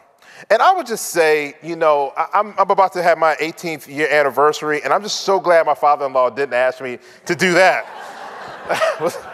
And 0.50 0.60
I 0.60 0.74
would 0.74 0.86
just 0.86 1.06
say, 1.06 1.54
you 1.62 1.76
know, 1.76 2.12
I'm, 2.34 2.52
I'm, 2.58 2.70
about 2.70 2.92
to 2.92 3.02
have 3.02 3.16
my 3.16 3.34
18th 3.36 3.88
year 3.88 4.08
anniversary, 4.10 4.82
and 4.82 4.92
I'm 4.92 5.02
just 5.02 5.20
so 5.20 5.40
glad 5.40 5.64
my 5.64 5.74
father 5.74 6.04
in 6.04 6.12
law 6.12 6.28
didn't 6.28 6.52
ask 6.52 6.82
me 6.82 6.98
to 7.24 7.34
do 7.34 7.54
that. 7.54 7.86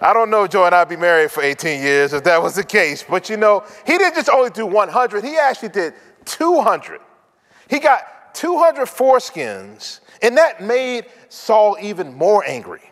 I 0.00 0.12
don't 0.12 0.30
know, 0.30 0.46
Joy 0.46 0.66
and 0.66 0.74
I'd 0.74 0.88
be 0.88 0.96
married 0.96 1.30
for 1.30 1.42
18 1.42 1.82
years 1.82 2.12
if 2.12 2.24
that 2.24 2.42
was 2.42 2.54
the 2.54 2.64
case. 2.64 3.04
But 3.08 3.28
you 3.28 3.36
know, 3.36 3.64
he 3.86 3.98
didn't 3.98 4.14
just 4.14 4.28
only 4.28 4.50
do 4.50 4.66
100, 4.66 5.24
he 5.24 5.36
actually 5.36 5.70
did 5.70 5.94
200. 6.24 7.00
He 7.68 7.78
got 7.78 8.34
200 8.34 8.86
foreskins, 8.86 10.00
and 10.22 10.36
that 10.36 10.62
made 10.62 11.06
Saul 11.28 11.76
even 11.80 12.14
more 12.14 12.44
angry. 12.46 12.82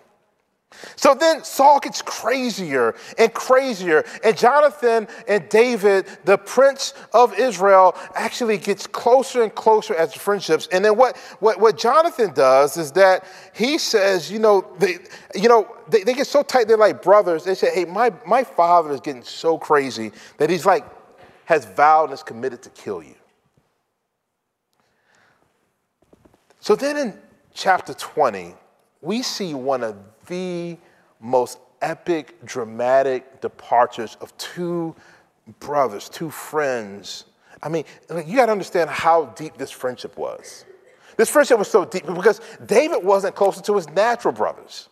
So 0.97 1.15
then 1.15 1.45
Saul 1.45 1.81
gets 1.81 2.03
crazier 2.03 2.95
and 3.19 3.33
crazier, 3.33 4.05
and 4.25 4.37
Jonathan 4.37 5.09
and 5.29 5.49
David, 5.49 6.07
the 6.25 6.39
prince 6.39 6.95
of 7.13 7.39
Israel, 7.39 7.97
actually 8.15 8.59
gets 8.59 8.87
closer 8.87 9.43
and 9.43 9.55
closer 9.55 9.95
as 9.95 10.15
friendships. 10.15 10.69
And 10.73 10.85
then 10.85 10.97
what, 10.97 11.17
what, 11.41 11.61
what 11.61 11.77
Jonathan 11.77 12.33
does 12.35 12.77
is 12.77 12.93
that 12.93 13.25
he 13.55 13.79
says, 13.79 14.31
you 14.31 14.39
know, 14.39 14.67
they, 14.79 14.99
you 15.35 15.49
know, 15.49 15.69
they, 15.89 16.03
they 16.03 16.15
get 16.15 16.27
so 16.27 16.43
tight, 16.43 16.69
they're 16.69 16.77
like 16.77 17.03
brothers. 17.03 17.45
They 17.45 17.55
say, 17.55 17.75
hey, 17.75 17.85
my, 17.85 18.13
my 18.27 18.45
father 18.45 18.93
is 18.93 19.01
getting 19.01 19.23
so 19.23 19.59
crazy 19.59 20.13
that 20.39 20.51
he's 20.51 20.67
like, 20.67 20.85
has 21.47 21.65
vowed 21.65 22.05
and 22.05 22.13
is 22.13 22.23
committed 22.23 22.63
to 22.63 22.71
kill 22.71 23.03
you. 23.03 23.15
So 26.61 26.75
then 26.75 26.97
in 26.97 27.19
chapter 27.55 27.95
20, 27.95 28.55
we 29.01 29.23
see 29.23 29.55
one 29.55 29.85
of 29.85 29.97
the 30.27 30.77
most 31.21 31.59
epic, 31.81 32.45
dramatic 32.45 33.41
departures 33.41 34.17
of 34.21 34.37
two 34.39 34.95
brothers, 35.61 36.09
two 36.09 36.31
friends. 36.31 37.25
I 37.63 37.69
mean, 37.69 37.85
you 38.27 38.37
got 38.37 38.47
to 38.47 38.53
understand 38.53 38.91
how 38.91 39.27
deep 39.27 39.57
this 39.57 39.71
friendship 39.71 40.17
was. 40.17 40.65
This 41.17 41.31
friendship 41.31 41.59
was 41.59 41.71
so 41.71 41.85
deep 41.85 42.07
because 42.07 42.41
David 42.67 43.03
wasn't 43.03 43.35
closer 43.35 43.63
to 43.63 43.77
his 43.77 43.89
natural 43.89 44.33
brothers. 44.33 44.89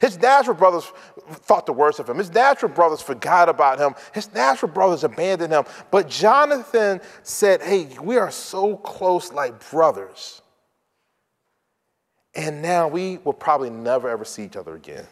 His 0.00 0.18
natural 0.18 0.56
brothers 0.56 0.90
thought 1.30 1.66
the 1.66 1.72
worst 1.72 2.00
of 2.00 2.08
him. 2.08 2.18
His 2.18 2.32
natural 2.32 2.72
brothers 2.72 3.00
forgot 3.00 3.48
about 3.48 3.78
him. 3.78 3.94
His 4.14 4.32
natural 4.32 4.70
brothers 4.70 5.04
abandoned 5.04 5.52
him. 5.52 5.64
But 5.90 6.08
Jonathan 6.08 7.00
said, 7.22 7.62
Hey, 7.62 7.88
we 8.00 8.16
are 8.16 8.30
so 8.30 8.76
close 8.76 9.32
like 9.32 9.70
brothers. 9.70 10.41
And 12.34 12.62
now 12.62 12.88
we 12.88 13.18
will 13.18 13.32
probably 13.32 13.70
never 13.70 14.08
ever 14.08 14.24
see 14.24 14.44
each 14.44 14.56
other 14.56 14.74
again. 14.74 15.06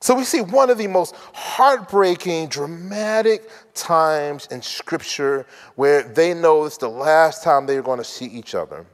So 0.00 0.14
we 0.14 0.24
see 0.24 0.40
one 0.40 0.70
of 0.70 0.78
the 0.78 0.86
most 0.86 1.14
heartbreaking, 1.32 2.48
dramatic 2.48 3.50
times 3.74 4.46
in 4.50 4.62
Scripture 4.62 5.44
where 5.74 6.02
they 6.02 6.34
know 6.34 6.64
it's 6.64 6.78
the 6.78 6.88
last 6.88 7.42
time 7.42 7.66
they're 7.66 7.82
going 7.82 7.98
to 7.98 8.04
see 8.04 8.26
each 8.26 8.54
other. 8.54 8.86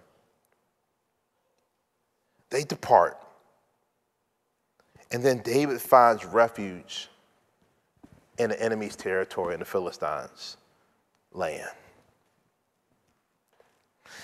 They 2.49 2.65
depart. 2.65 3.21
And 5.11 5.23
then 5.23 5.41
David 5.41 5.81
finds 5.81 6.25
refuge 6.25 7.09
in 8.39 8.51
the 8.51 8.61
enemy's 8.63 8.97
territory 8.97 9.55
in 9.55 9.61
the 9.61 9.67
Philistines' 9.67 10.57
land. 11.33 11.71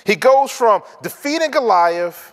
He 0.05 0.17
goes 0.17 0.51
from 0.51 0.83
defeating 1.03 1.51
Goliath 1.51 2.33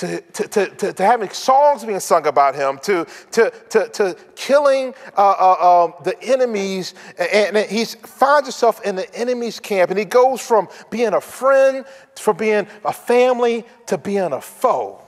to, 0.00 0.20
to, 0.22 0.66
to, 0.66 0.92
to, 0.94 1.04
having 1.04 1.28
songs 1.28 1.84
being 1.84 2.00
sung 2.00 2.26
about 2.26 2.54
him, 2.54 2.78
to, 2.84 3.06
to, 3.32 3.52
to, 3.68 3.88
to 3.88 4.16
killing 4.34 4.94
uh, 5.14 5.34
uh, 5.38 5.84
um, 5.84 5.94
the 6.04 6.20
enemies. 6.22 6.94
And, 7.18 7.54
and 7.54 7.70
he 7.70 7.84
finds 7.84 8.48
himself 8.48 8.80
in 8.82 8.96
the 8.96 9.14
enemy's 9.14 9.60
camp. 9.60 9.90
And 9.90 9.98
he 9.98 10.06
goes 10.06 10.40
from 10.40 10.68
being 10.88 11.12
a 11.12 11.20
friend, 11.20 11.84
from 12.16 12.38
being 12.38 12.66
a 12.82 12.92
family, 12.94 13.66
to 13.88 13.98
being 13.98 14.32
a 14.32 14.40
foe. 14.40 15.02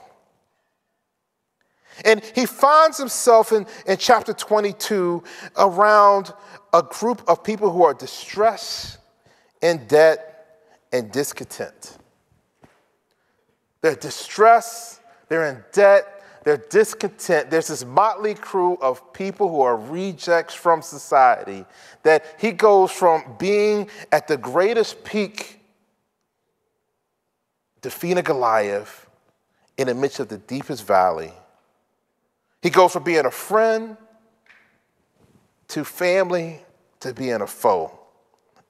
And 2.05 2.23
he 2.35 2.45
finds 2.45 2.99
himself 2.99 3.51
in, 3.51 3.65
in 3.87 3.97
chapter 3.97 4.31
22 4.33 5.23
around 5.57 6.33
a 6.71 6.83
group 6.83 7.23
of 7.27 7.43
people 7.43 7.71
who 7.71 7.83
are 7.83 7.95
distressed, 7.95 8.99
in 9.59 9.87
debt, 9.87 10.59
and 10.91 11.11
discontent. 11.11 11.97
They're 13.83 13.95
distressed, 13.95 15.01
they're 15.27 15.45
in 15.45 15.61
debt, 15.73 16.23
they're 16.45 16.63
discontent. 16.69 17.51
There's 17.51 17.67
this 17.67 17.83
motley 17.83 18.33
crew 18.33 18.77
of 18.81 19.11
people 19.11 19.49
who 19.49 19.59
are 19.59 19.75
rejects 19.75 20.53
from 20.53 20.81
society 20.81 21.65
that 22.03 22.25
he 22.39 22.53
goes 22.53 22.91
from 22.91 23.35
being 23.37 23.89
at 24.09 24.29
the 24.29 24.37
greatest 24.37 25.03
peak, 25.03 25.59
defeating 27.81 28.23
Goliath 28.23 29.05
in 29.77 29.87
the 29.87 29.93
midst 29.93 30.21
of 30.21 30.29
the 30.29 30.37
deepest 30.37 30.87
valley. 30.87 31.33
He 32.61 32.69
goes 32.69 32.93
from 32.93 33.03
being 33.03 33.25
a 33.25 33.31
friend 33.31 33.97
to 35.67 35.83
family 35.83 36.61
to 37.01 37.13
being 37.13 37.41
a 37.41 37.47
foe. 37.47 37.99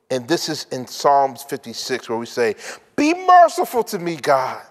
And 0.09 0.27
this 0.27 0.49
is 0.49 0.65
in 0.71 0.87
Psalms 0.87 1.43
56 1.43 2.09
where 2.09 2.17
we 2.17 2.25
say, 2.25 2.55
Be 2.95 3.13
merciful 3.13 3.83
to 3.83 3.99
me, 3.99 4.15
God 4.15 4.63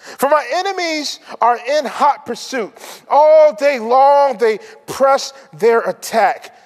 for 0.00 0.28
my 0.30 0.46
enemies 0.52 1.20
are 1.40 1.58
in 1.58 1.84
hot 1.84 2.24
pursuit. 2.24 2.72
All 3.08 3.54
day 3.54 3.78
long 3.78 4.38
they 4.38 4.58
press 4.86 5.32
their 5.52 5.80
attack. 5.80 6.56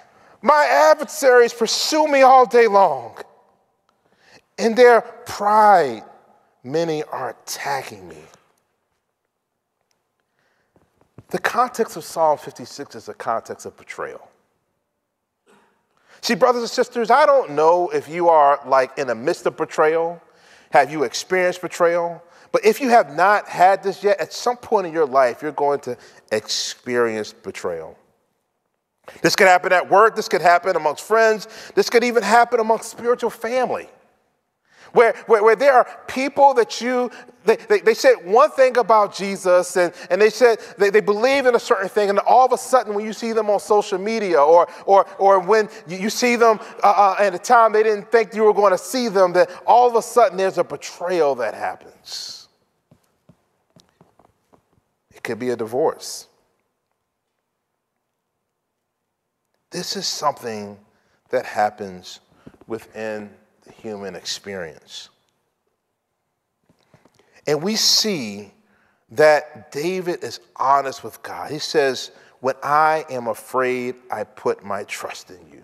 My 0.41 0.67
adversaries 0.93 1.53
pursue 1.53 2.07
me 2.07 2.23
all 2.23 2.47
day 2.47 2.69
long. 2.69 3.17
In 4.57 4.75
their 4.75 5.01
pride, 5.01 6.05
many 6.63 7.03
are 7.03 7.31
attacking 7.31 8.07
me. 8.09 8.23
The 11.31 11.39
context 11.39 11.97
of 11.97 12.05
Psalm 12.05 12.39
56 12.39 12.95
is 12.95 13.09
a 13.09 13.15
context 13.15 13.67
of 13.67 13.77
betrayal. 13.77 14.29
See, 16.21 16.35
brothers 16.35 16.63
and 16.63 16.71
sisters, 16.71 17.11
I 17.11 17.27
don't 17.27 17.51
know 17.51 17.89
if 17.89 18.09
you 18.09 18.29
are 18.29 18.61
like 18.67 18.97
in 18.97 19.09
the 19.09 19.15
midst 19.15 19.45
of 19.47 19.57
betrayal. 19.57 20.23
Have 20.71 20.93
you 20.93 21.03
experienced 21.03 21.61
betrayal? 21.61 22.23
But 22.55 22.65
if 22.65 22.81
you 22.81 22.89
have 22.91 23.17
not 23.17 23.49
had 23.49 23.83
this 23.83 24.05
yet, 24.05 24.21
at 24.21 24.33
some 24.33 24.57
point 24.57 24.87
in 24.87 24.93
your 24.93 25.07
life, 25.07 25.43
you're 25.43 25.51
going 25.51 25.81
to 25.81 25.97
experience 26.31 27.33
betrayal. 27.33 27.99
This 29.23 29.35
could 29.35 29.49
happen 29.49 29.73
at 29.73 29.91
work, 29.91 30.15
this 30.15 30.29
could 30.29 30.41
happen 30.41 30.77
amongst 30.77 31.03
friends, 31.03 31.49
this 31.75 31.91
could 31.91 32.05
even 32.05 32.23
happen 32.23 32.61
amongst 32.61 32.93
spiritual 32.93 33.31
family. 33.31 33.89
Where, 34.93 35.15
where, 35.27 35.43
where 35.43 35.57
there 35.57 35.73
are 35.73 35.89
people 36.07 36.55
that 36.55 36.81
you 36.81 37.11
they, 37.45 37.57
they, 37.57 37.81
they, 37.81 37.93
said 37.93 38.15
one 38.23 38.53
thing 38.53 38.77
about 38.77 39.17
Jesus 39.17 39.77
and, 39.77 39.93
and 40.09 40.23
they 40.23 40.31
said 40.31 40.61
they, 40.79 40.91
they 40.91 41.01
believed 41.01 41.49
in 41.49 41.57
a 41.57 41.59
certain 41.59 41.89
thing, 41.89 42.09
and 42.09 42.21
all 42.21 42.47
of 42.47 42.53
a 42.53 42.57
sudden, 42.57 42.95
when 42.95 43.05
you 43.05 43.13
see 43.13 43.33
them 43.33 43.51
on 43.51 43.59
social 43.59 43.99
media 43.99 44.41
or, 44.41 44.69
or, 44.87 45.07
or 45.19 45.41
when 45.41 45.69
you, 45.89 45.97
you 45.97 46.09
see 46.09 46.37
them 46.37 46.61
uh, 46.85 46.87
uh, 46.87 47.17
at 47.19 47.35
a 47.35 47.39
time 47.39 47.73
they 47.73 47.83
didn't 47.83 48.13
think 48.13 48.33
you 48.33 48.45
were 48.45 48.55
going 48.55 48.71
to 48.71 48.79
see 48.79 49.09
them, 49.09 49.33
that 49.33 49.51
all 49.67 49.89
of 49.89 49.97
a 49.97 50.03
sudden 50.03 50.39
there's 50.39 50.57
a 50.57 50.63
betrayal 50.63 51.35
that 51.35 51.55
happens. 51.55 52.44
Could 55.25 55.41
be 55.41 55.51
a 55.51 55.57
divorce. 55.57 56.29
This 59.71 59.97
is 59.97 60.07
something 60.07 60.79
that 61.31 61.47
happens 61.47 62.21
within 62.69 63.31
the 63.65 63.73
human 63.73 64.15
experience. 64.15 65.09
And 67.47 67.63
we 67.63 67.75
see 67.75 68.53
that 69.11 69.73
David 69.73 70.23
is 70.23 70.41
honest 70.57 71.03
with 71.03 71.23
God. 71.23 71.51
He 71.51 71.59
says, 71.59 72.11
When 72.41 72.55
I 72.63 73.05
am 73.11 73.27
afraid, 73.27 73.97
I 74.11 74.25
put 74.25 74.65
my 74.65 74.85
trust 74.85 75.31
in 75.31 75.41
you. 75.53 75.63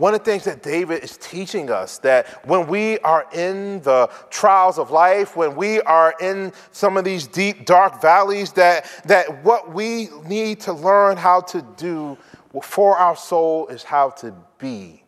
One 0.00 0.14
of 0.14 0.20
the 0.20 0.30
things 0.30 0.44
that 0.44 0.62
David 0.62 1.04
is 1.04 1.18
teaching 1.18 1.70
us 1.70 1.98
that 1.98 2.26
when 2.48 2.68
we 2.68 2.98
are 3.00 3.26
in 3.34 3.82
the 3.82 4.08
trials 4.30 4.78
of 4.78 4.90
life, 4.90 5.36
when 5.36 5.54
we 5.54 5.82
are 5.82 6.14
in 6.18 6.54
some 6.72 6.96
of 6.96 7.04
these 7.04 7.26
deep, 7.26 7.66
dark 7.66 8.00
valleys, 8.00 8.52
that, 8.52 8.86
that 9.04 9.44
what 9.44 9.74
we 9.74 10.08
need 10.24 10.60
to 10.60 10.72
learn 10.72 11.18
how 11.18 11.42
to 11.42 11.60
do 11.76 12.16
for 12.62 12.96
our 12.96 13.14
soul 13.14 13.66
is 13.66 13.82
how 13.82 14.08
to 14.08 14.34
be 14.56 15.04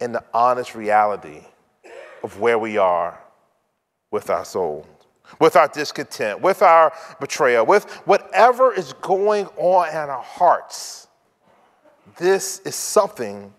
in 0.00 0.12
the 0.12 0.22
honest 0.32 0.76
reality 0.76 1.40
of 2.22 2.38
where 2.38 2.60
we 2.60 2.78
are 2.78 3.20
with 4.12 4.30
our 4.30 4.44
soul, 4.44 4.86
with 5.40 5.56
our 5.56 5.66
discontent, 5.66 6.40
with 6.40 6.62
our 6.62 6.92
betrayal, 7.18 7.66
with 7.66 7.90
whatever 8.06 8.72
is 8.72 8.92
going 9.02 9.46
on 9.56 9.88
in 9.88 9.96
our 9.96 10.22
hearts. 10.22 11.05
This 12.18 12.60
is 12.60 12.74
something 12.74 13.52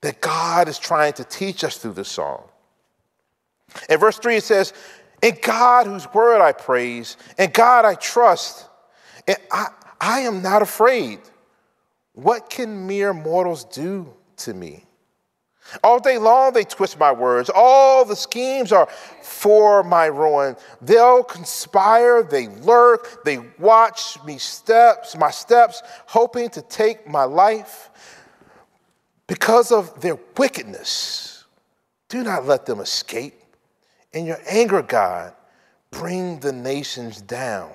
that 0.00 0.20
God 0.20 0.68
is 0.68 0.78
trying 0.78 1.14
to 1.14 1.24
teach 1.24 1.64
us 1.64 1.76
through 1.76 1.94
this 1.94 2.08
song. 2.08 2.44
In 3.88 3.98
verse 3.98 4.18
3, 4.18 4.36
it 4.36 4.44
says, 4.44 4.72
In 5.22 5.36
God 5.42 5.86
whose 5.86 6.12
word 6.14 6.40
I 6.40 6.52
praise, 6.52 7.16
in 7.38 7.50
God 7.50 7.84
I 7.84 7.94
trust, 7.94 8.68
and 9.26 9.36
I, 9.50 9.68
I 10.00 10.20
am 10.20 10.42
not 10.42 10.62
afraid. 10.62 11.20
What 12.12 12.48
can 12.48 12.86
mere 12.86 13.12
mortals 13.12 13.64
do 13.64 14.14
to 14.38 14.54
me? 14.54 14.85
All 15.82 15.98
day 15.98 16.18
long 16.18 16.52
they 16.52 16.64
twist 16.64 16.98
my 16.98 17.12
words. 17.12 17.50
All 17.54 18.04
the 18.04 18.16
schemes 18.16 18.72
are 18.72 18.88
for 19.22 19.82
my 19.82 20.06
ruin. 20.06 20.56
They'll 20.80 21.22
conspire, 21.22 22.22
they 22.22 22.48
lurk, 22.48 23.24
they 23.24 23.38
watch 23.58 24.22
me 24.24 24.38
steps, 24.38 25.16
my 25.16 25.30
steps, 25.30 25.82
hoping 26.06 26.50
to 26.50 26.62
take 26.62 27.08
my 27.08 27.24
life. 27.24 27.90
Because 29.26 29.72
of 29.72 30.00
their 30.00 30.18
wickedness, 30.36 31.44
do 32.08 32.22
not 32.22 32.46
let 32.46 32.66
them 32.66 32.80
escape. 32.80 33.34
In 34.12 34.24
your 34.24 34.38
anger, 34.48 34.82
God, 34.82 35.34
bring 35.90 36.38
the 36.40 36.52
nations 36.52 37.20
down. 37.20 37.70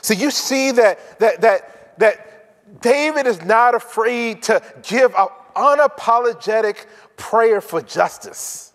So 0.00 0.14
you 0.14 0.30
see 0.30 0.70
that 0.72 1.18
that 1.18 1.40
that 1.40 1.98
that 1.98 2.80
David 2.80 3.26
is 3.26 3.44
not 3.44 3.74
afraid 3.74 4.42
to 4.44 4.62
give 4.82 5.12
an 5.14 5.26
unapologetic 5.54 6.86
prayer 7.16 7.60
for 7.60 7.80
justice. 7.82 8.72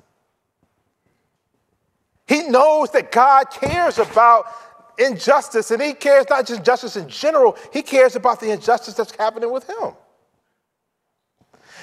He 2.28 2.44
knows 2.50 2.92
that 2.92 3.12
God 3.12 3.46
cares 3.52 4.00
about 4.00 4.48
injustice, 4.98 5.72
and 5.72 5.82
He 5.82 5.94
cares 5.94 6.26
not 6.30 6.46
just 6.46 6.64
justice 6.64 6.96
in 6.98 7.08
general, 7.08 7.58
He 7.72 7.82
cares 7.82 8.16
about 8.16 8.40
the 8.40 8.52
injustice 8.52 8.96
that's 8.96 9.16
happening 9.16 9.52
with 9.52 9.68
Him. 9.68 9.94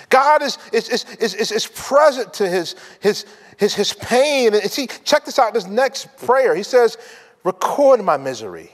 God 0.08 0.42
is, 0.42 0.58
is, 0.72 0.88
is, 0.88 1.34
is, 1.34 1.52
is, 1.52 1.66
present 1.66 2.34
to 2.34 2.48
his, 2.48 2.76
his, 3.00 3.24
his, 3.56 3.74
his 3.74 3.92
pain. 3.92 4.54
And 4.54 4.70
see, 4.70 4.86
check 4.86 5.24
this 5.24 5.38
out, 5.38 5.54
this 5.54 5.66
next 5.66 6.14
prayer. 6.18 6.54
He 6.54 6.62
says, 6.62 6.98
Record 7.42 8.02
my 8.02 8.16
misery, 8.16 8.70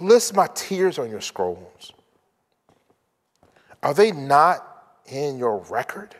list 0.00 0.34
my 0.34 0.48
tears 0.54 0.98
on 0.98 1.10
your 1.10 1.20
scrolls. 1.20 1.92
Are 3.82 3.94
they 3.94 4.12
not 4.12 4.73
in 5.06 5.38
your 5.38 5.58
record? 5.70 6.14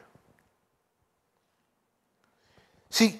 See, 2.90 3.18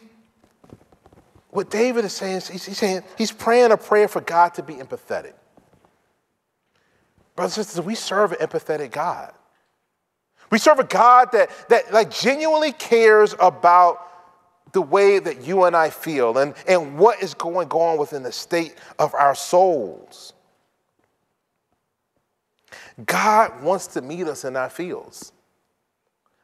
what 1.50 1.70
David 1.70 2.04
is 2.04 2.12
saying 2.12 2.42
he's 2.50 2.76
saying 2.76 3.02
he's 3.16 3.32
praying 3.32 3.72
a 3.72 3.76
prayer 3.76 4.08
for 4.08 4.20
God 4.20 4.54
to 4.54 4.62
be 4.62 4.74
empathetic. 4.74 5.34
Brothers 7.36 7.56
and 7.56 7.66
sisters, 7.66 7.84
we 7.84 7.94
serve 7.94 8.32
an 8.32 8.38
empathetic 8.38 8.90
God. 8.90 9.32
We 10.50 10.58
serve 10.58 10.78
a 10.78 10.84
God 10.84 11.30
that, 11.32 11.50
that 11.68 11.92
like 11.92 12.10
genuinely 12.10 12.72
cares 12.72 13.34
about 13.40 13.98
the 14.72 14.82
way 14.82 15.18
that 15.18 15.46
you 15.46 15.64
and 15.64 15.76
I 15.76 15.90
feel 15.90 16.36
and, 16.38 16.54
and 16.68 16.98
what 16.98 17.22
is 17.22 17.34
going 17.34 17.68
on 17.70 17.98
within 17.98 18.22
the 18.22 18.32
state 18.32 18.74
of 18.98 19.14
our 19.14 19.34
souls. 19.34 20.32
God 23.04 23.62
wants 23.62 23.88
to 23.88 24.02
meet 24.02 24.26
us 24.26 24.44
in 24.44 24.56
our 24.56 24.70
feels. 24.70 25.32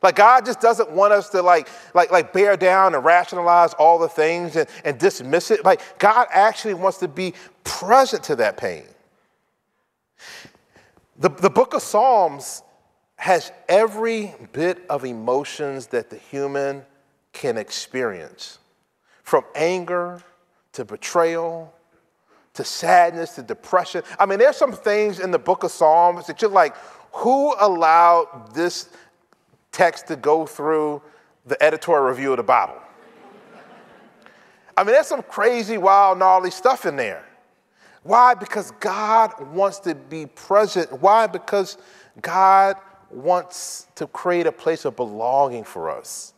Like 0.02 0.16
God 0.16 0.46
just 0.46 0.60
doesn't 0.60 0.90
want 0.90 1.12
us 1.12 1.28
to 1.30 1.42
like, 1.42 1.68
like, 1.94 2.10
like 2.10 2.32
bear 2.32 2.56
down 2.56 2.94
and 2.94 3.04
rationalize 3.04 3.74
all 3.74 3.98
the 3.98 4.08
things 4.08 4.56
and, 4.56 4.68
and 4.84 4.98
dismiss 4.98 5.50
it. 5.50 5.64
Like 5.64 5.98
God 5.98 6.26
actually 6.30 6.74
wants 6.74 6.98
to 6.98 7.08
be 7.08 7.34
present 7.64 8.24
to 8.24 8.36
that 8.36 8.56
pain. 8.56 8.84
The, 11.18 11.28
the 11.28 11.50
book 11.50 11.74
of 11.74 11.82
Psalms 11.82 12.62
has 13.16 13.52
every 13.68 14.34
bit 14.52 14.82
of 14.88 15.04
emotions 15.04 15.88
that 15.88 16.08
the 16.08 16.16
human 16.16 16.84
can 17.32 17.58
experience. 17.58 18.58
From 19.22 19.44
anger 19.54 20.22
to 20.72 20.84
betrayal 20.84 21.74
to 22.54 22.64
sadness 22.64 23.34
to 23.36 23.42
depression. 23.42 24.02
I 24.18 24.26
mean, 24.26 24.38
there's 24.38 24.56
some 24.56 24.72
things 24.72 25.20
in 25.20 25.30
the 25.30 25.38
book 25.38 25.62
of 25.62 25.70
Psalms 25.70 26.26
that 26.26 26.42
you're 26.42 26.50
like, 26.50 26.76
who 27.12 27.54
allowed 27.58 28.54
this 28.54 28.88
text 29.72 30.09
to 30.09 30.16
go 30.16 30.46
through 30.46 31.02
the 31.46 31.61
editorial 31.62 32.06
review 32.06 32.33
of 32.33 32.37
the 32.37 32.42
Bible. 32.42 32.80
I 34.76 34.85
mean, 34.85 34.94
there's 34.94 35.06
some 35.06 35.22
crazy, 35.22 35.78
wild, 35.78 36.18
gnarly 36.18 36.50
stuff 36.50 36.87
in 36.87 36.96
there. 36.96 37.24
Why? 38.02 38.35
Because 38.35 38.70
God 38.80 39.33
wants 39.52 39.78
to 39.80 39.94
be 39.94 40.26
present. 40.26 40.90
Why? 41.02 41.26
Because 41.26 41.76
God 42.22 42.76
wants 43.11 43.88
to 43.96 44.06
create 44.06 44.46
a 44.46 44.52
place 44.52 44.85
of 44.85 44.96
belonging 44.96 45.64
for 45.64 45.90
us 45.90 46.33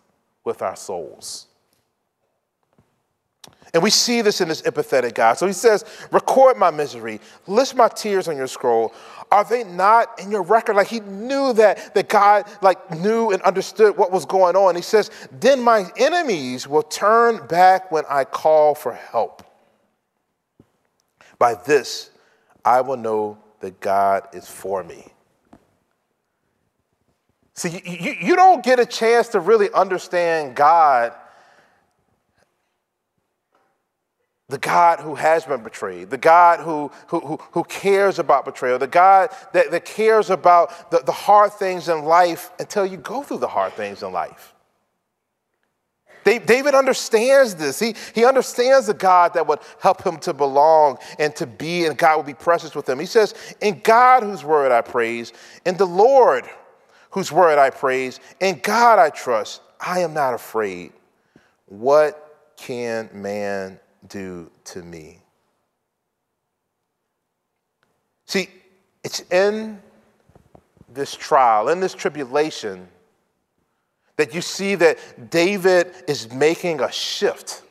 with 0.45 0.63
our 0.63 0.75
souls. 0.75 1.47
And 3.75 3.83
we 3.83 3.91
see 3.91 4.21
this 4.21 4.41
in 4.41 4.49
this 4.49 4.63
empathetic 4.63 5.15
God. 5.15 5.39
So 5.39 5.47
he 5.47 5.53
says, 5.53 5.85
Record 6.11 6.59
my 6.59 6.71
misery, 6.71 7.21
list 7.47 7.75
my 7.75 7.89
tears 7.89 8.29
on 8.29 8.37
your 8.37 8.47
scroll. 8.47 8.93
Are 9.33 9.45
they 9.45 9.65
not 9.65 10.21
in 10.21 10.31
your 10.31 10.43
record? 10.43 10.77
Like 10.77 10.89
he 10.89 11.01
knew 11.01 11.55
that, 11.55 11.95
that 11.95 12.11
God 12.11 12.45
like 12.61 12.91
knew 12.91 13.31
and 13.31 13.41
understood 13.43 13.97
what 13.97 14.13
was 14.13 14.27
going 14.27 14.57
on. 14.57 14.77
He 14.77 14.83
says, 14.83 15.11
Then 15.41 15.63
my 15.63 15.87
enemies 15.97 16.69
will 16.69 16.83
turn 16.83 17.47
back 17.47 17.91
when 17.91 18.05
I 18.11 18.25
call 18.25 18.75
for 18.75 18.93
help. 18.93 19.43
By 21.39 21.55
this, 21.55 22.11
I 22.63 22.83
will 22.83 22.99
know 22.99 23.39
that 23.61 23.81
God 23.81 24.29
is 24.35 24.47
for 24.47 24.85
me. 24.85 25.07
See, 27.55 27.71
you, 27.71 27.81
you, 27.85 28.15
you 28.21 28.37
don't 28.37 28.63
get 28.63 28.79
a 28.79 28.87
chance 28.87 29.29
to 29.29 29.41
really 29.41 29.71
understand 29.73 30.57
God 30.57 31.15
the 34.53 34.59
God 34.59 35.01
who 35.01 35.15
has 35.15 35.47
been 35.47 35.63
betrayed, 35.63 36.11
the 36.11 36.19
God 36.19 36.61
who, 36.61 36.93
who, 37.07 37.39
who, 37.53 37.65
cares 37.65 38.19
about 38.19 38.45
betrayal, 38.45 38.79
the 38.79 38.87
God 38.87 39.31
that, 39.55 39.71
that 39.71 39.87
cares 39.87 40.29
about 40.29 40.91
the, 40.91 40.99
the 40.99 41.11
hard 41.11 41.55
things 41.55 41.89
in 41.89 42.05
life 42.05 42.51
until 42.59 42.85
you 42.85 42.99
go 42.99 43.23
through 43.23 43.39
the 43.39 43.49
hard 43.49 43.73
things 43.73 44.03
in 44.03 44.13
life. 44.13 44.53
David 46.25 46.75
understands 46.75 47.55
this. 47.55 47.81
He, 47.81 47.95
he 48.15 48.27
understands 48.27 48.89
the 48.89 48.95
God 48.95 49.33
that 49.33 49.47
would 49.47 49.61
help 49.81 50.05
him 50.05 50.19
to 50.19 50.35
belong 50.35 50.99
and 51.19 51.35
to 51.37 51.47
be, 51.47 51.87
and 51.87 51.97
God 51.97 52.19
will 52.19 52.23
be 52.23 52.35
precious 52.35 52.75
with 52.75 52.87
him. 52.87 52.99
He 52.99 53.07
says, 53.07 53.35
In 53.63 53.81
God 53.81 54.23
whose 54.23 54.45
word 54.45 54.71
I 54.71 54.83
praise, 54.83 55.33
in 55.65 55.79
the 55.79 55.87
Lord 55.87 56.45
whose 57.11 57.33
word 57.33 57.59
I 57.59 57.71
praise, 57.71 58.21
in 58.39 58.61
God 58.63 58.99
I 58.99 59.09
trust, 59.09 59.63
I 59.81 60.01
am 60.01 60.13
not 60.13 60.35
afraid. 60.35 60.93
What 61.65 62.53
can 62.59 63.09
man 63.15 63.81
do 64.09 64.51
to 64.65 64.83
me? 64.83 65.19
See, 68.27 68.49
it's 69.05 69.21
in 69.31 69.81
this 70.93 71.15
trial, 71.15 71.69
in 71.69 71.81
this 71.81 71.95
tribulation, 71.95 72.89
that 74.17 74.35
you 74.35 74.41
see 74.41 74.75
that 74.77 75.31
David 75.31 75.93
is 76.07 76.33
making 76.33 76.81
a 76.81 76.93
shift 76.93 77.63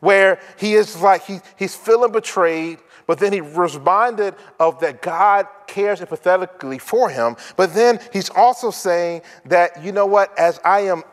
where 0.00 0.40
he 0.58 0.74
is 0.74 1.00
like 1.00 1.22
he, 1.24 1.38
he's 1.56 1.76
feeling 1.76 2.10
betrayed, 2.10 2.78
but 3.06 3.18
then 3.18 3.32
he 3.32 3.40
reminded 3.40 4.34
of 4.58 4.80
that 4.80 5.00
God 5.00 5.46
cares 5.66 6.00
empathetically 6.00 6.80
for 6.80 7.08
him. 7.08 7.36
But 7.56 7.72
then 7.72 8.00
he's 8.12 8.28
also 8.30 8.70
saying 8.70 9.22
that, 9.46 9.82
you 9.84 9.92
know 9.92 10.06
what, 10.06 10.36
as 10.36 10.58
I 10.64 10.80
am 10.80 11.04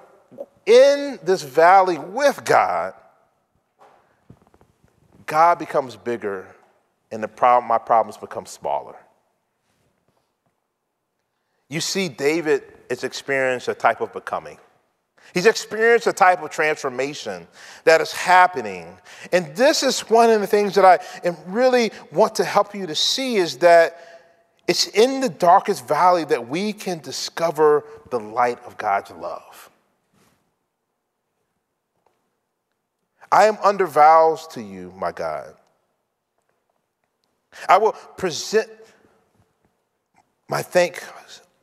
in 0.65 1.19
this 1.23 1.43
valley 1.43 1.99
with 1.99 2.43
God, 2.45 2.93
God 5.29 5.59
becomes 5.59 5.95
bigger 5.95 6.47
and 7.11 7.21
the 7.21 7.27
problem, 7.27 7.67
my 7.67 7.77
problems 7.77 8.17
become 8.17 8.47
smaller. 8.47 8.95
You 11.69 11.81
see, 11.81 12.09
David 12.09 12.63
has 12.89 13.03
experienced 13.03 13.67
a 13.67 13.75
type 13.75 14.01
of 14.01 14.11
becoming. 14.11 14.57
He's 15.35 15.45
experienced 15.45 16.07
a 16.07 16.13
type 16.13 16.41
of 16.41 16.49
transformation 16.49 17.47
that 17.83 18.01
is 18.01 18.11
happening. 18.11 18.97
And 19.31 19.55
this 19.55 19.83
is 19.83 19.99
one 20.09 20.31
of 20.31 20.41
the 20.41 20.47
things 20.47 20.73
that 20.73 20.83
I 20.83 20.97
really 21.45 21.91
want 22.11 22.33
to 22.35 22.43
help 22.43 22.73
you 22.73 22.87
to 22.87 22.95
see 22.95 23.35
is 23.35 23.57
that 23.57 23.99
it's 24.67 24.87
in 24.87 25.19
the 25.21 25.29
darkest 25.29 25.87
valley 25.87 26.23
that 26.25 26.49
we 26.49 26.73
can 26.73 27.01
discover 27.01 27.83
the 28.09 28.19
light 28.19 28.57
of 28.65 28.79
God's 28.79 29.11
love. 29.11 29.48
I 33.31 33.45
am 33.45 33.57
under 33.63 33.85
vows 33.85 34.47
to 34.47 34.61
you, 34.61 34.93
my 34.97 35.11
God. 35.11 35.53
I 37.67 37.77
will 37.77 37.93
present 38.17 38.69
my 40.47 40.61
thank 40.61 41.03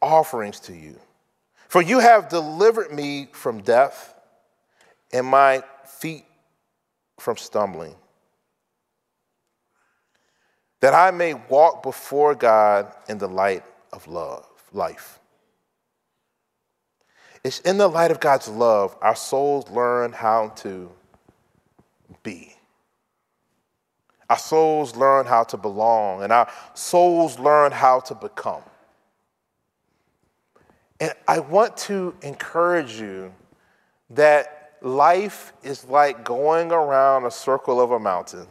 offerings 0.00 0.60
to 0.60 0.74
you. 0.74 0.98
For 1.68 1.82
you 1.82 1.98
have 1.98 2.28
delivered 2.28 2.92
me 2.92 3.28
from 3.32 3.60
death 3.60 4.14
and 5.12 5.26
my 5.26 5.62
feet 5.84 6.24
from 7.18 7.36
stumbling, 7.36 7.94
that 10.80 10.94
I 10.94 11.10
may 11.10 11.34
walk 11.34 11.82
before 11.82 12.34
God 12.34 12.92
in 13.08 13.18
the 13.18 13.28
light 13.28 13.64
of 13.92 14.06
love, 14.06 14.46
life. 14.72 15.18
It's 17.42 17.60
in 17.60 17.78
the 17.78 17.88
light 17.88 18.10
of 18.10 18.20
God's 18.20 18.48
love 18.48 18.96
our 19.00 19.16
souls 19.16 19.70
learn 19.70 20.12
how 20.12 20.48
to 20.56 20.90
be. 22.22 22.54
Our 24.28 24.38
souls 24.38 24.96
learn 24.96 25.26
how 25.26 25.44
to 25.44 25.56
belong, 25.56 26.22
and 26.22 26.32
our 26.32 26.50
souls 26.74 27.38
learn 27.38 27.72
how 27.72 28.00
to 28.00 28.14
become. 28.14 28.62
And 31.00 31.12
I 31.28 31.40
want 31.40 31.76
to 31.78 32.14
encourage 32.22 32.98
you 32.98 33.32
that 34.10 34.76
life 34.80 35.52
is 35.62 35.84
like 35.84 36.24
going 36.24 36.72
around 36.72 37.24
a 37.24 37.30
circle 37.30 37.80
of 37.80 37.90
a 37.90 37.98
mountain. 37.98 38.46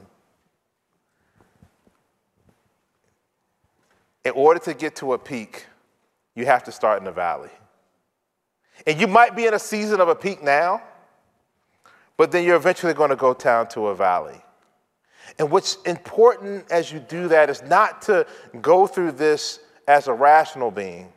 In 4.23 4.31
order 4.31 4.59
to 4.61 4.73
get 4.73 4.95
to 4.97 5.13
a 5.13 5.19
peak, 5.19 5.65
you 6.35 6.45
have 6.45 6.63
to 6.63 6.71
start 6.71 7.01
in 7.01 7.07
a 7.07 7.11
valley. 7.11 7.51
And 8.85 8.99
you 8.99 9.07
might 9.07 9.35
be 9.35 9.45
in 9.45 9.53
a 9.53 9.59
season 9.59 10.01
of 10.01 10.09
a 10.09 10.15
peak 10.15 10.43
now, 10.43 10.81
but 12.17 12.31
then 12.31 12.43
you're 12.43 12.55
eventually 12.55 12.93
going 12.93 13.09
to 13.09 13.15
go 13.15 13.33
down 13.33 13.67
to 13.69 13.87
a 13.87 13.95
valley. 13.95 14.41
And 15.39 15.51
what's 15.51 15.81
important 15.83 16.71
as 16.71 16.91
you 16.91 16.99
do 16.99 17.27
that 17.29 17.49
is 17.49 17.61
not 17.63 18.03
to 18.03 18.25
go 18.61 18.87
through 18.87 19.13
this 19.13 19.59
as 19.87 20.07
a 20.07 20.13
rational 20.13 20.71
being 20.71 21.11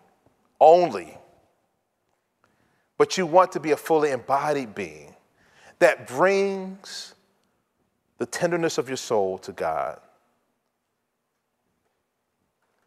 only, 0.61 1.16
but 2.96 3.16
you 3.16 3.26
want 3.26 3.52
to 3.52 3.61
be 3.61 3.70
a 3.70 3.76
fully 3.76 4.11
embodied 4.11 4.74
being 4.74 5.14
that 5.78 6.08
brings 6.08 7.14
the 8.18 8.26
tenderness 8.26 8.78
of 8.78 8.88
your 8.88 8.96
soul 8.96 9.38
to 9.38 9.52
God, 9.52 10.00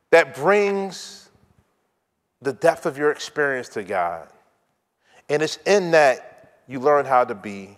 that 0.10 0.36
brings 0.36 1.30
the 2.42 2.52
depth 2.52 2.86
of 2.86 2.98
your 2.98 3.12
experience 3.12 3.70
to 3.70 3.84
God. 3.84 4.28
And 5.30 5.42
it's 5.42 5.58
in 5.66 5.92
that 5.92 6.60
you 6.68 6.80
learn 6.80 7.06
how 7.06 7.24
to 7.24 7.36
be, 7.36 7.78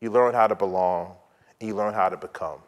you 0.00 0.10
learn 0.10 0.34
how 0.34 0.46
to 0.46 0.54
belong, 0.54 1.14
and 1.60 1.68
you 1.68 1.74
learn 1.74 1.94
how 1.94 2.08
to 2.08 2.16
become. 2.16 2.58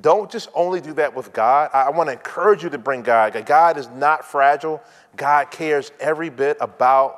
Don't 0.00 0.30
just 0.30 0.48
only 0.54 0.80
do 0.80 0.92
that 0.94 1.14
with 1.14 1.32
God. 1.32 1.70
I 1.74 1.90
want 1.90 2.08
to 2.08 2.12
encourage 2.12 2.62
you 2.62 2.70
to 2.70 2.78
bring 2.78 3.02
God. 3.02 3.44
God 3.44 3.76
is 3.76 3.88
not 3.88 4.24
fragile. 4.24 4.82
God 5.16 5.50
cares 5.50 5.90
every 5.98 6.30
bit 6.30 6.56
about 6.60 7.16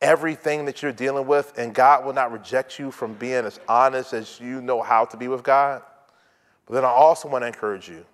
everything 0.00 0.64
that 0.64 0.82
you're 0.82 0.92
dealing 0.92 1.26
with, 1.26 1.52
and 1.58 1.74
God 1.74 2.06
will 2.06 2.14
not 2.14 2.32
reject 2.32 2.78
you 2.78 2.90
from 2.90 3.12
being 3.12 3.44
as 3.44 3.60
honest 3.68 4.14
as 4.14 4.40
you 4.40 4.62
know 4.62 4.80
how 4.80 5.04
to 5.04 5.16
be 5.16 5.28
with 5.28 5.42
God. 5.42 5.82
But 6.66 6.74
then 6.74 6.84
I 6.84 6.88
also 6.88 7.28
want 7.28 7.42
to 7.42 7.48
encourage 7.48 7.88
you 7.88 8.06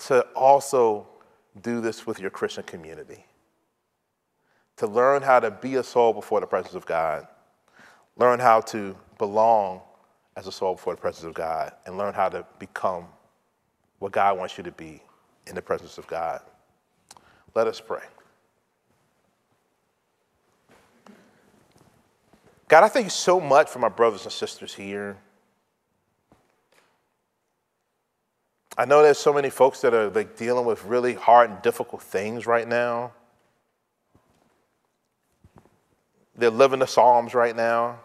to 0.00 0.20
also 0.36 1.06
do 1.62 1.80
this 1.80 2.06
with 2.06 2.20
your 2.20 2.30
Christian 2.30 2.64
community. 2.64 3.24
To 4.78 4.86
learn 4.86 5.22
how 5.22 5.40
to 5.40 5.50
be 5.50 5.76
a 5.76 5.82
soul 5.82 6.12
before 6.12 6.40
the 6.40 6.46
presence 6.46 6.74
of 6.74 6.84
God, 6.84 7.26
learn 8.16 8.38
how 8.38 8.60
to 8.60 8.96
belong 9.18 9.80
as 10.36 10.46
a 10.46 10.52
soul 10.52 10.74
before 10.74 10.94
the 10.94 11.00
presence 11.00 11.24
of 11.24 11.34
God, 11.34 11.72
and 11.86 11.96
learn 11.96 12.12
how 12.12 12.28
to 12.28 12.44
become 12.58 13.06
what 14.00 14.12
God 14.12 14.36
wants 14.36 14.58
you 14.58 14.64
to 14.64 14.72
be 14.72 15.00
in 15.46 15.54
the 15.54 15.62
presence 15.62 15.96
of 15.96 16.06
God. 16.06 16.40
Let 17.54 17.66
us 17.68 17.80
pray. 17.80 18.02
God, 22.66 22.82
I 22.82 22.88
thank 22.88 23.06
you 23.06 23.10
so 23.10 23.40
much 23.40 23.68
for 23.68 23.78
my 23.78 23.88
brothers 23.88 24.24
and 24.24 24.32
sisters 24.32 24.74
here. 24.74 25.16
I 28.76 28.84
know 28.86 29.02
there's 29.02 29.18
so 29.18 29.32
many 29.32 29.50
folks 29.50 29.80
that 29.82 29.94
are 29.94 30.10
like 30.10 30.36
dealing 30.36 30.64
with 30.64 30.84
really 30.84 31.14
hard 31.14 31.50
and 31.50 31.62
difficult 31.62 32.02
things 32.02 32.46
right 32.46 32.66
now. 32.66 33.12
They're 36.36 36.50
living 36.50 36.80
the 36.80 36.86
Psalms 36.86 37.34
right 37.34 37.54
now. 37.54 38.00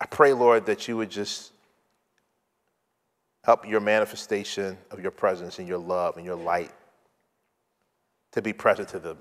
I 0.00 0.06
pray, 0.06 0.32
Lord, 0.32 0.66
that 0.66 0.88
you 0.88 0.96
would 0.96 1.10
just 1.10 1.52
help 3.44 3.68
your 3.68 3.80
manifestation 3.80 4.78
of 4.90 5.00
your 5.00 5.10
presence 5.10 5.58
and 5.58 5.68
your 5.68 5.78
love 5.78 6.16
and 6.16 6.24
your 6.24 6.36
light 6.36 6.70
to 8.32 8.40
be 8.40 8.52
present 8.52 8.88
to 8.90 8.98
them, 8.98 9.18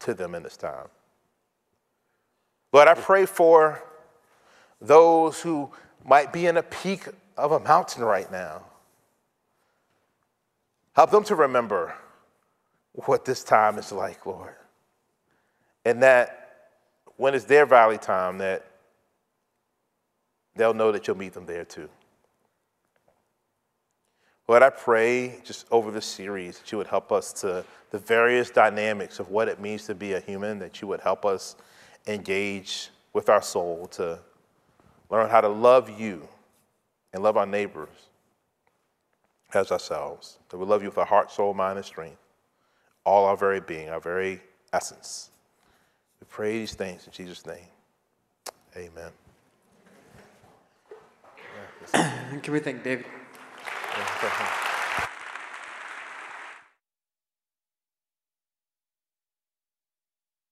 to 0.00 0.14
them 0.14 0.34
in 0.34 0.42
this 0.42 0.56
time. 0.56 0.88
Lord, 2.72 2.88
I 2.88 2.94
pray 2.94 3.26
for 3.26 3.82
those 4.80 5.40
who 5.40 5.70
might 6.04 6.32
be 6.32 6.46
in 6.46 6.56
a 6.56 6.62
peak 6.62 7.06
of 7.36 7.52
a 7.52 7.60
mountain 7.60 8.04
right 8.04 8.30
now. 8.30 8.62
Help 10.94 11.10
them 11.10 11.24
to 11.24 11.34
remember 11.34 11.94
what 12.92 13.24
this 13.24 13.42
time 13.42 13.78
is 13.78 13.92
like, 13.92 14.24
Lord. 14.26 14.54
And 15.84 16.02
that 16.02 16.38
when 17.16 17.34
it's 17.34 17.44
their 17.44 17.66
valley 17.66 17.98
time, 17.98 18.38
that 18.38 18.64
they'll 20.54 20.74
know 20.74 20.92
that 20.92 21.06
you'll 21.06 21.16
meet 21.16 21.32
them 21.32 21.46
there 21.46 21.64
too. 21.64 21.88
Lord, 24.48 24.62
I 24.62 24.70
pray 24.70 25.40
just 25.44 25.66
over 25.70 25.90
this 25.90 26.04
series 26.04 26.58
that 26.58 26.72
you 26.72 26.78
would 26.78 26.86
help 26.86 27.12
us 27.12 27.32
to 27.34 27.64
the 27.90 27.98
various 27.98 28.50
dynamics 28.50 29.18
of 29.18 29.30
what 29.30 29.48
it 29.48 29.60
means 29.60 29.86
to 29.86 29.94
be 29.94 30.14
a 30.14 30.20
human, 30.20 30.58
that 30.58 30.82
you 30.82 30.88
would 30.88 31.00
help 31.00 31.24
us 31.24 31.56
engage 32.06 32.90
with 33.12 33.28
our 33.28 33.42
soul 33.42 33.86
to 33.92 34.18
learn 35.10 35.30
how 35.30 35.40
to 35.40 35.48
love 35.48 35.88
you 35.98 36.26
and 37.12 37.22
love 37.22 37.36
our 37.36 37.46
neighbors 37.46 38.08
as 39.54 39.70
ourselves. 39.70 40.38
That 40.48 40.58
we 40.58 40.66
love 40.66 40.82
you 40.82 40.88
with 40.88 40.98
our 40.98 41.06
heart, 41.06 41.30
soul, 41.30 41.54
mind, 41.54 41.78
and 41.78 41.86
strength, 41.86 42.21
all 43.04 43.26
our 43.26 43.36
very 43.36 43.60
being, 43.60 43.90
our 43.90 44.00
very 44.00 44.40
essence. 44.72 45.30
We 46.20 46.26
pray 46.28 46.58
these 46.58 46.74
things 46.74 47.06
in 47.06 47.12
Jesus' 47.12 47.44
name. 47.46 47.66
Amen. 48.76 49.10
Can 52.42 52.52
we 52.52 52.60
thank 52.60 52.82
David? 52.82 53.06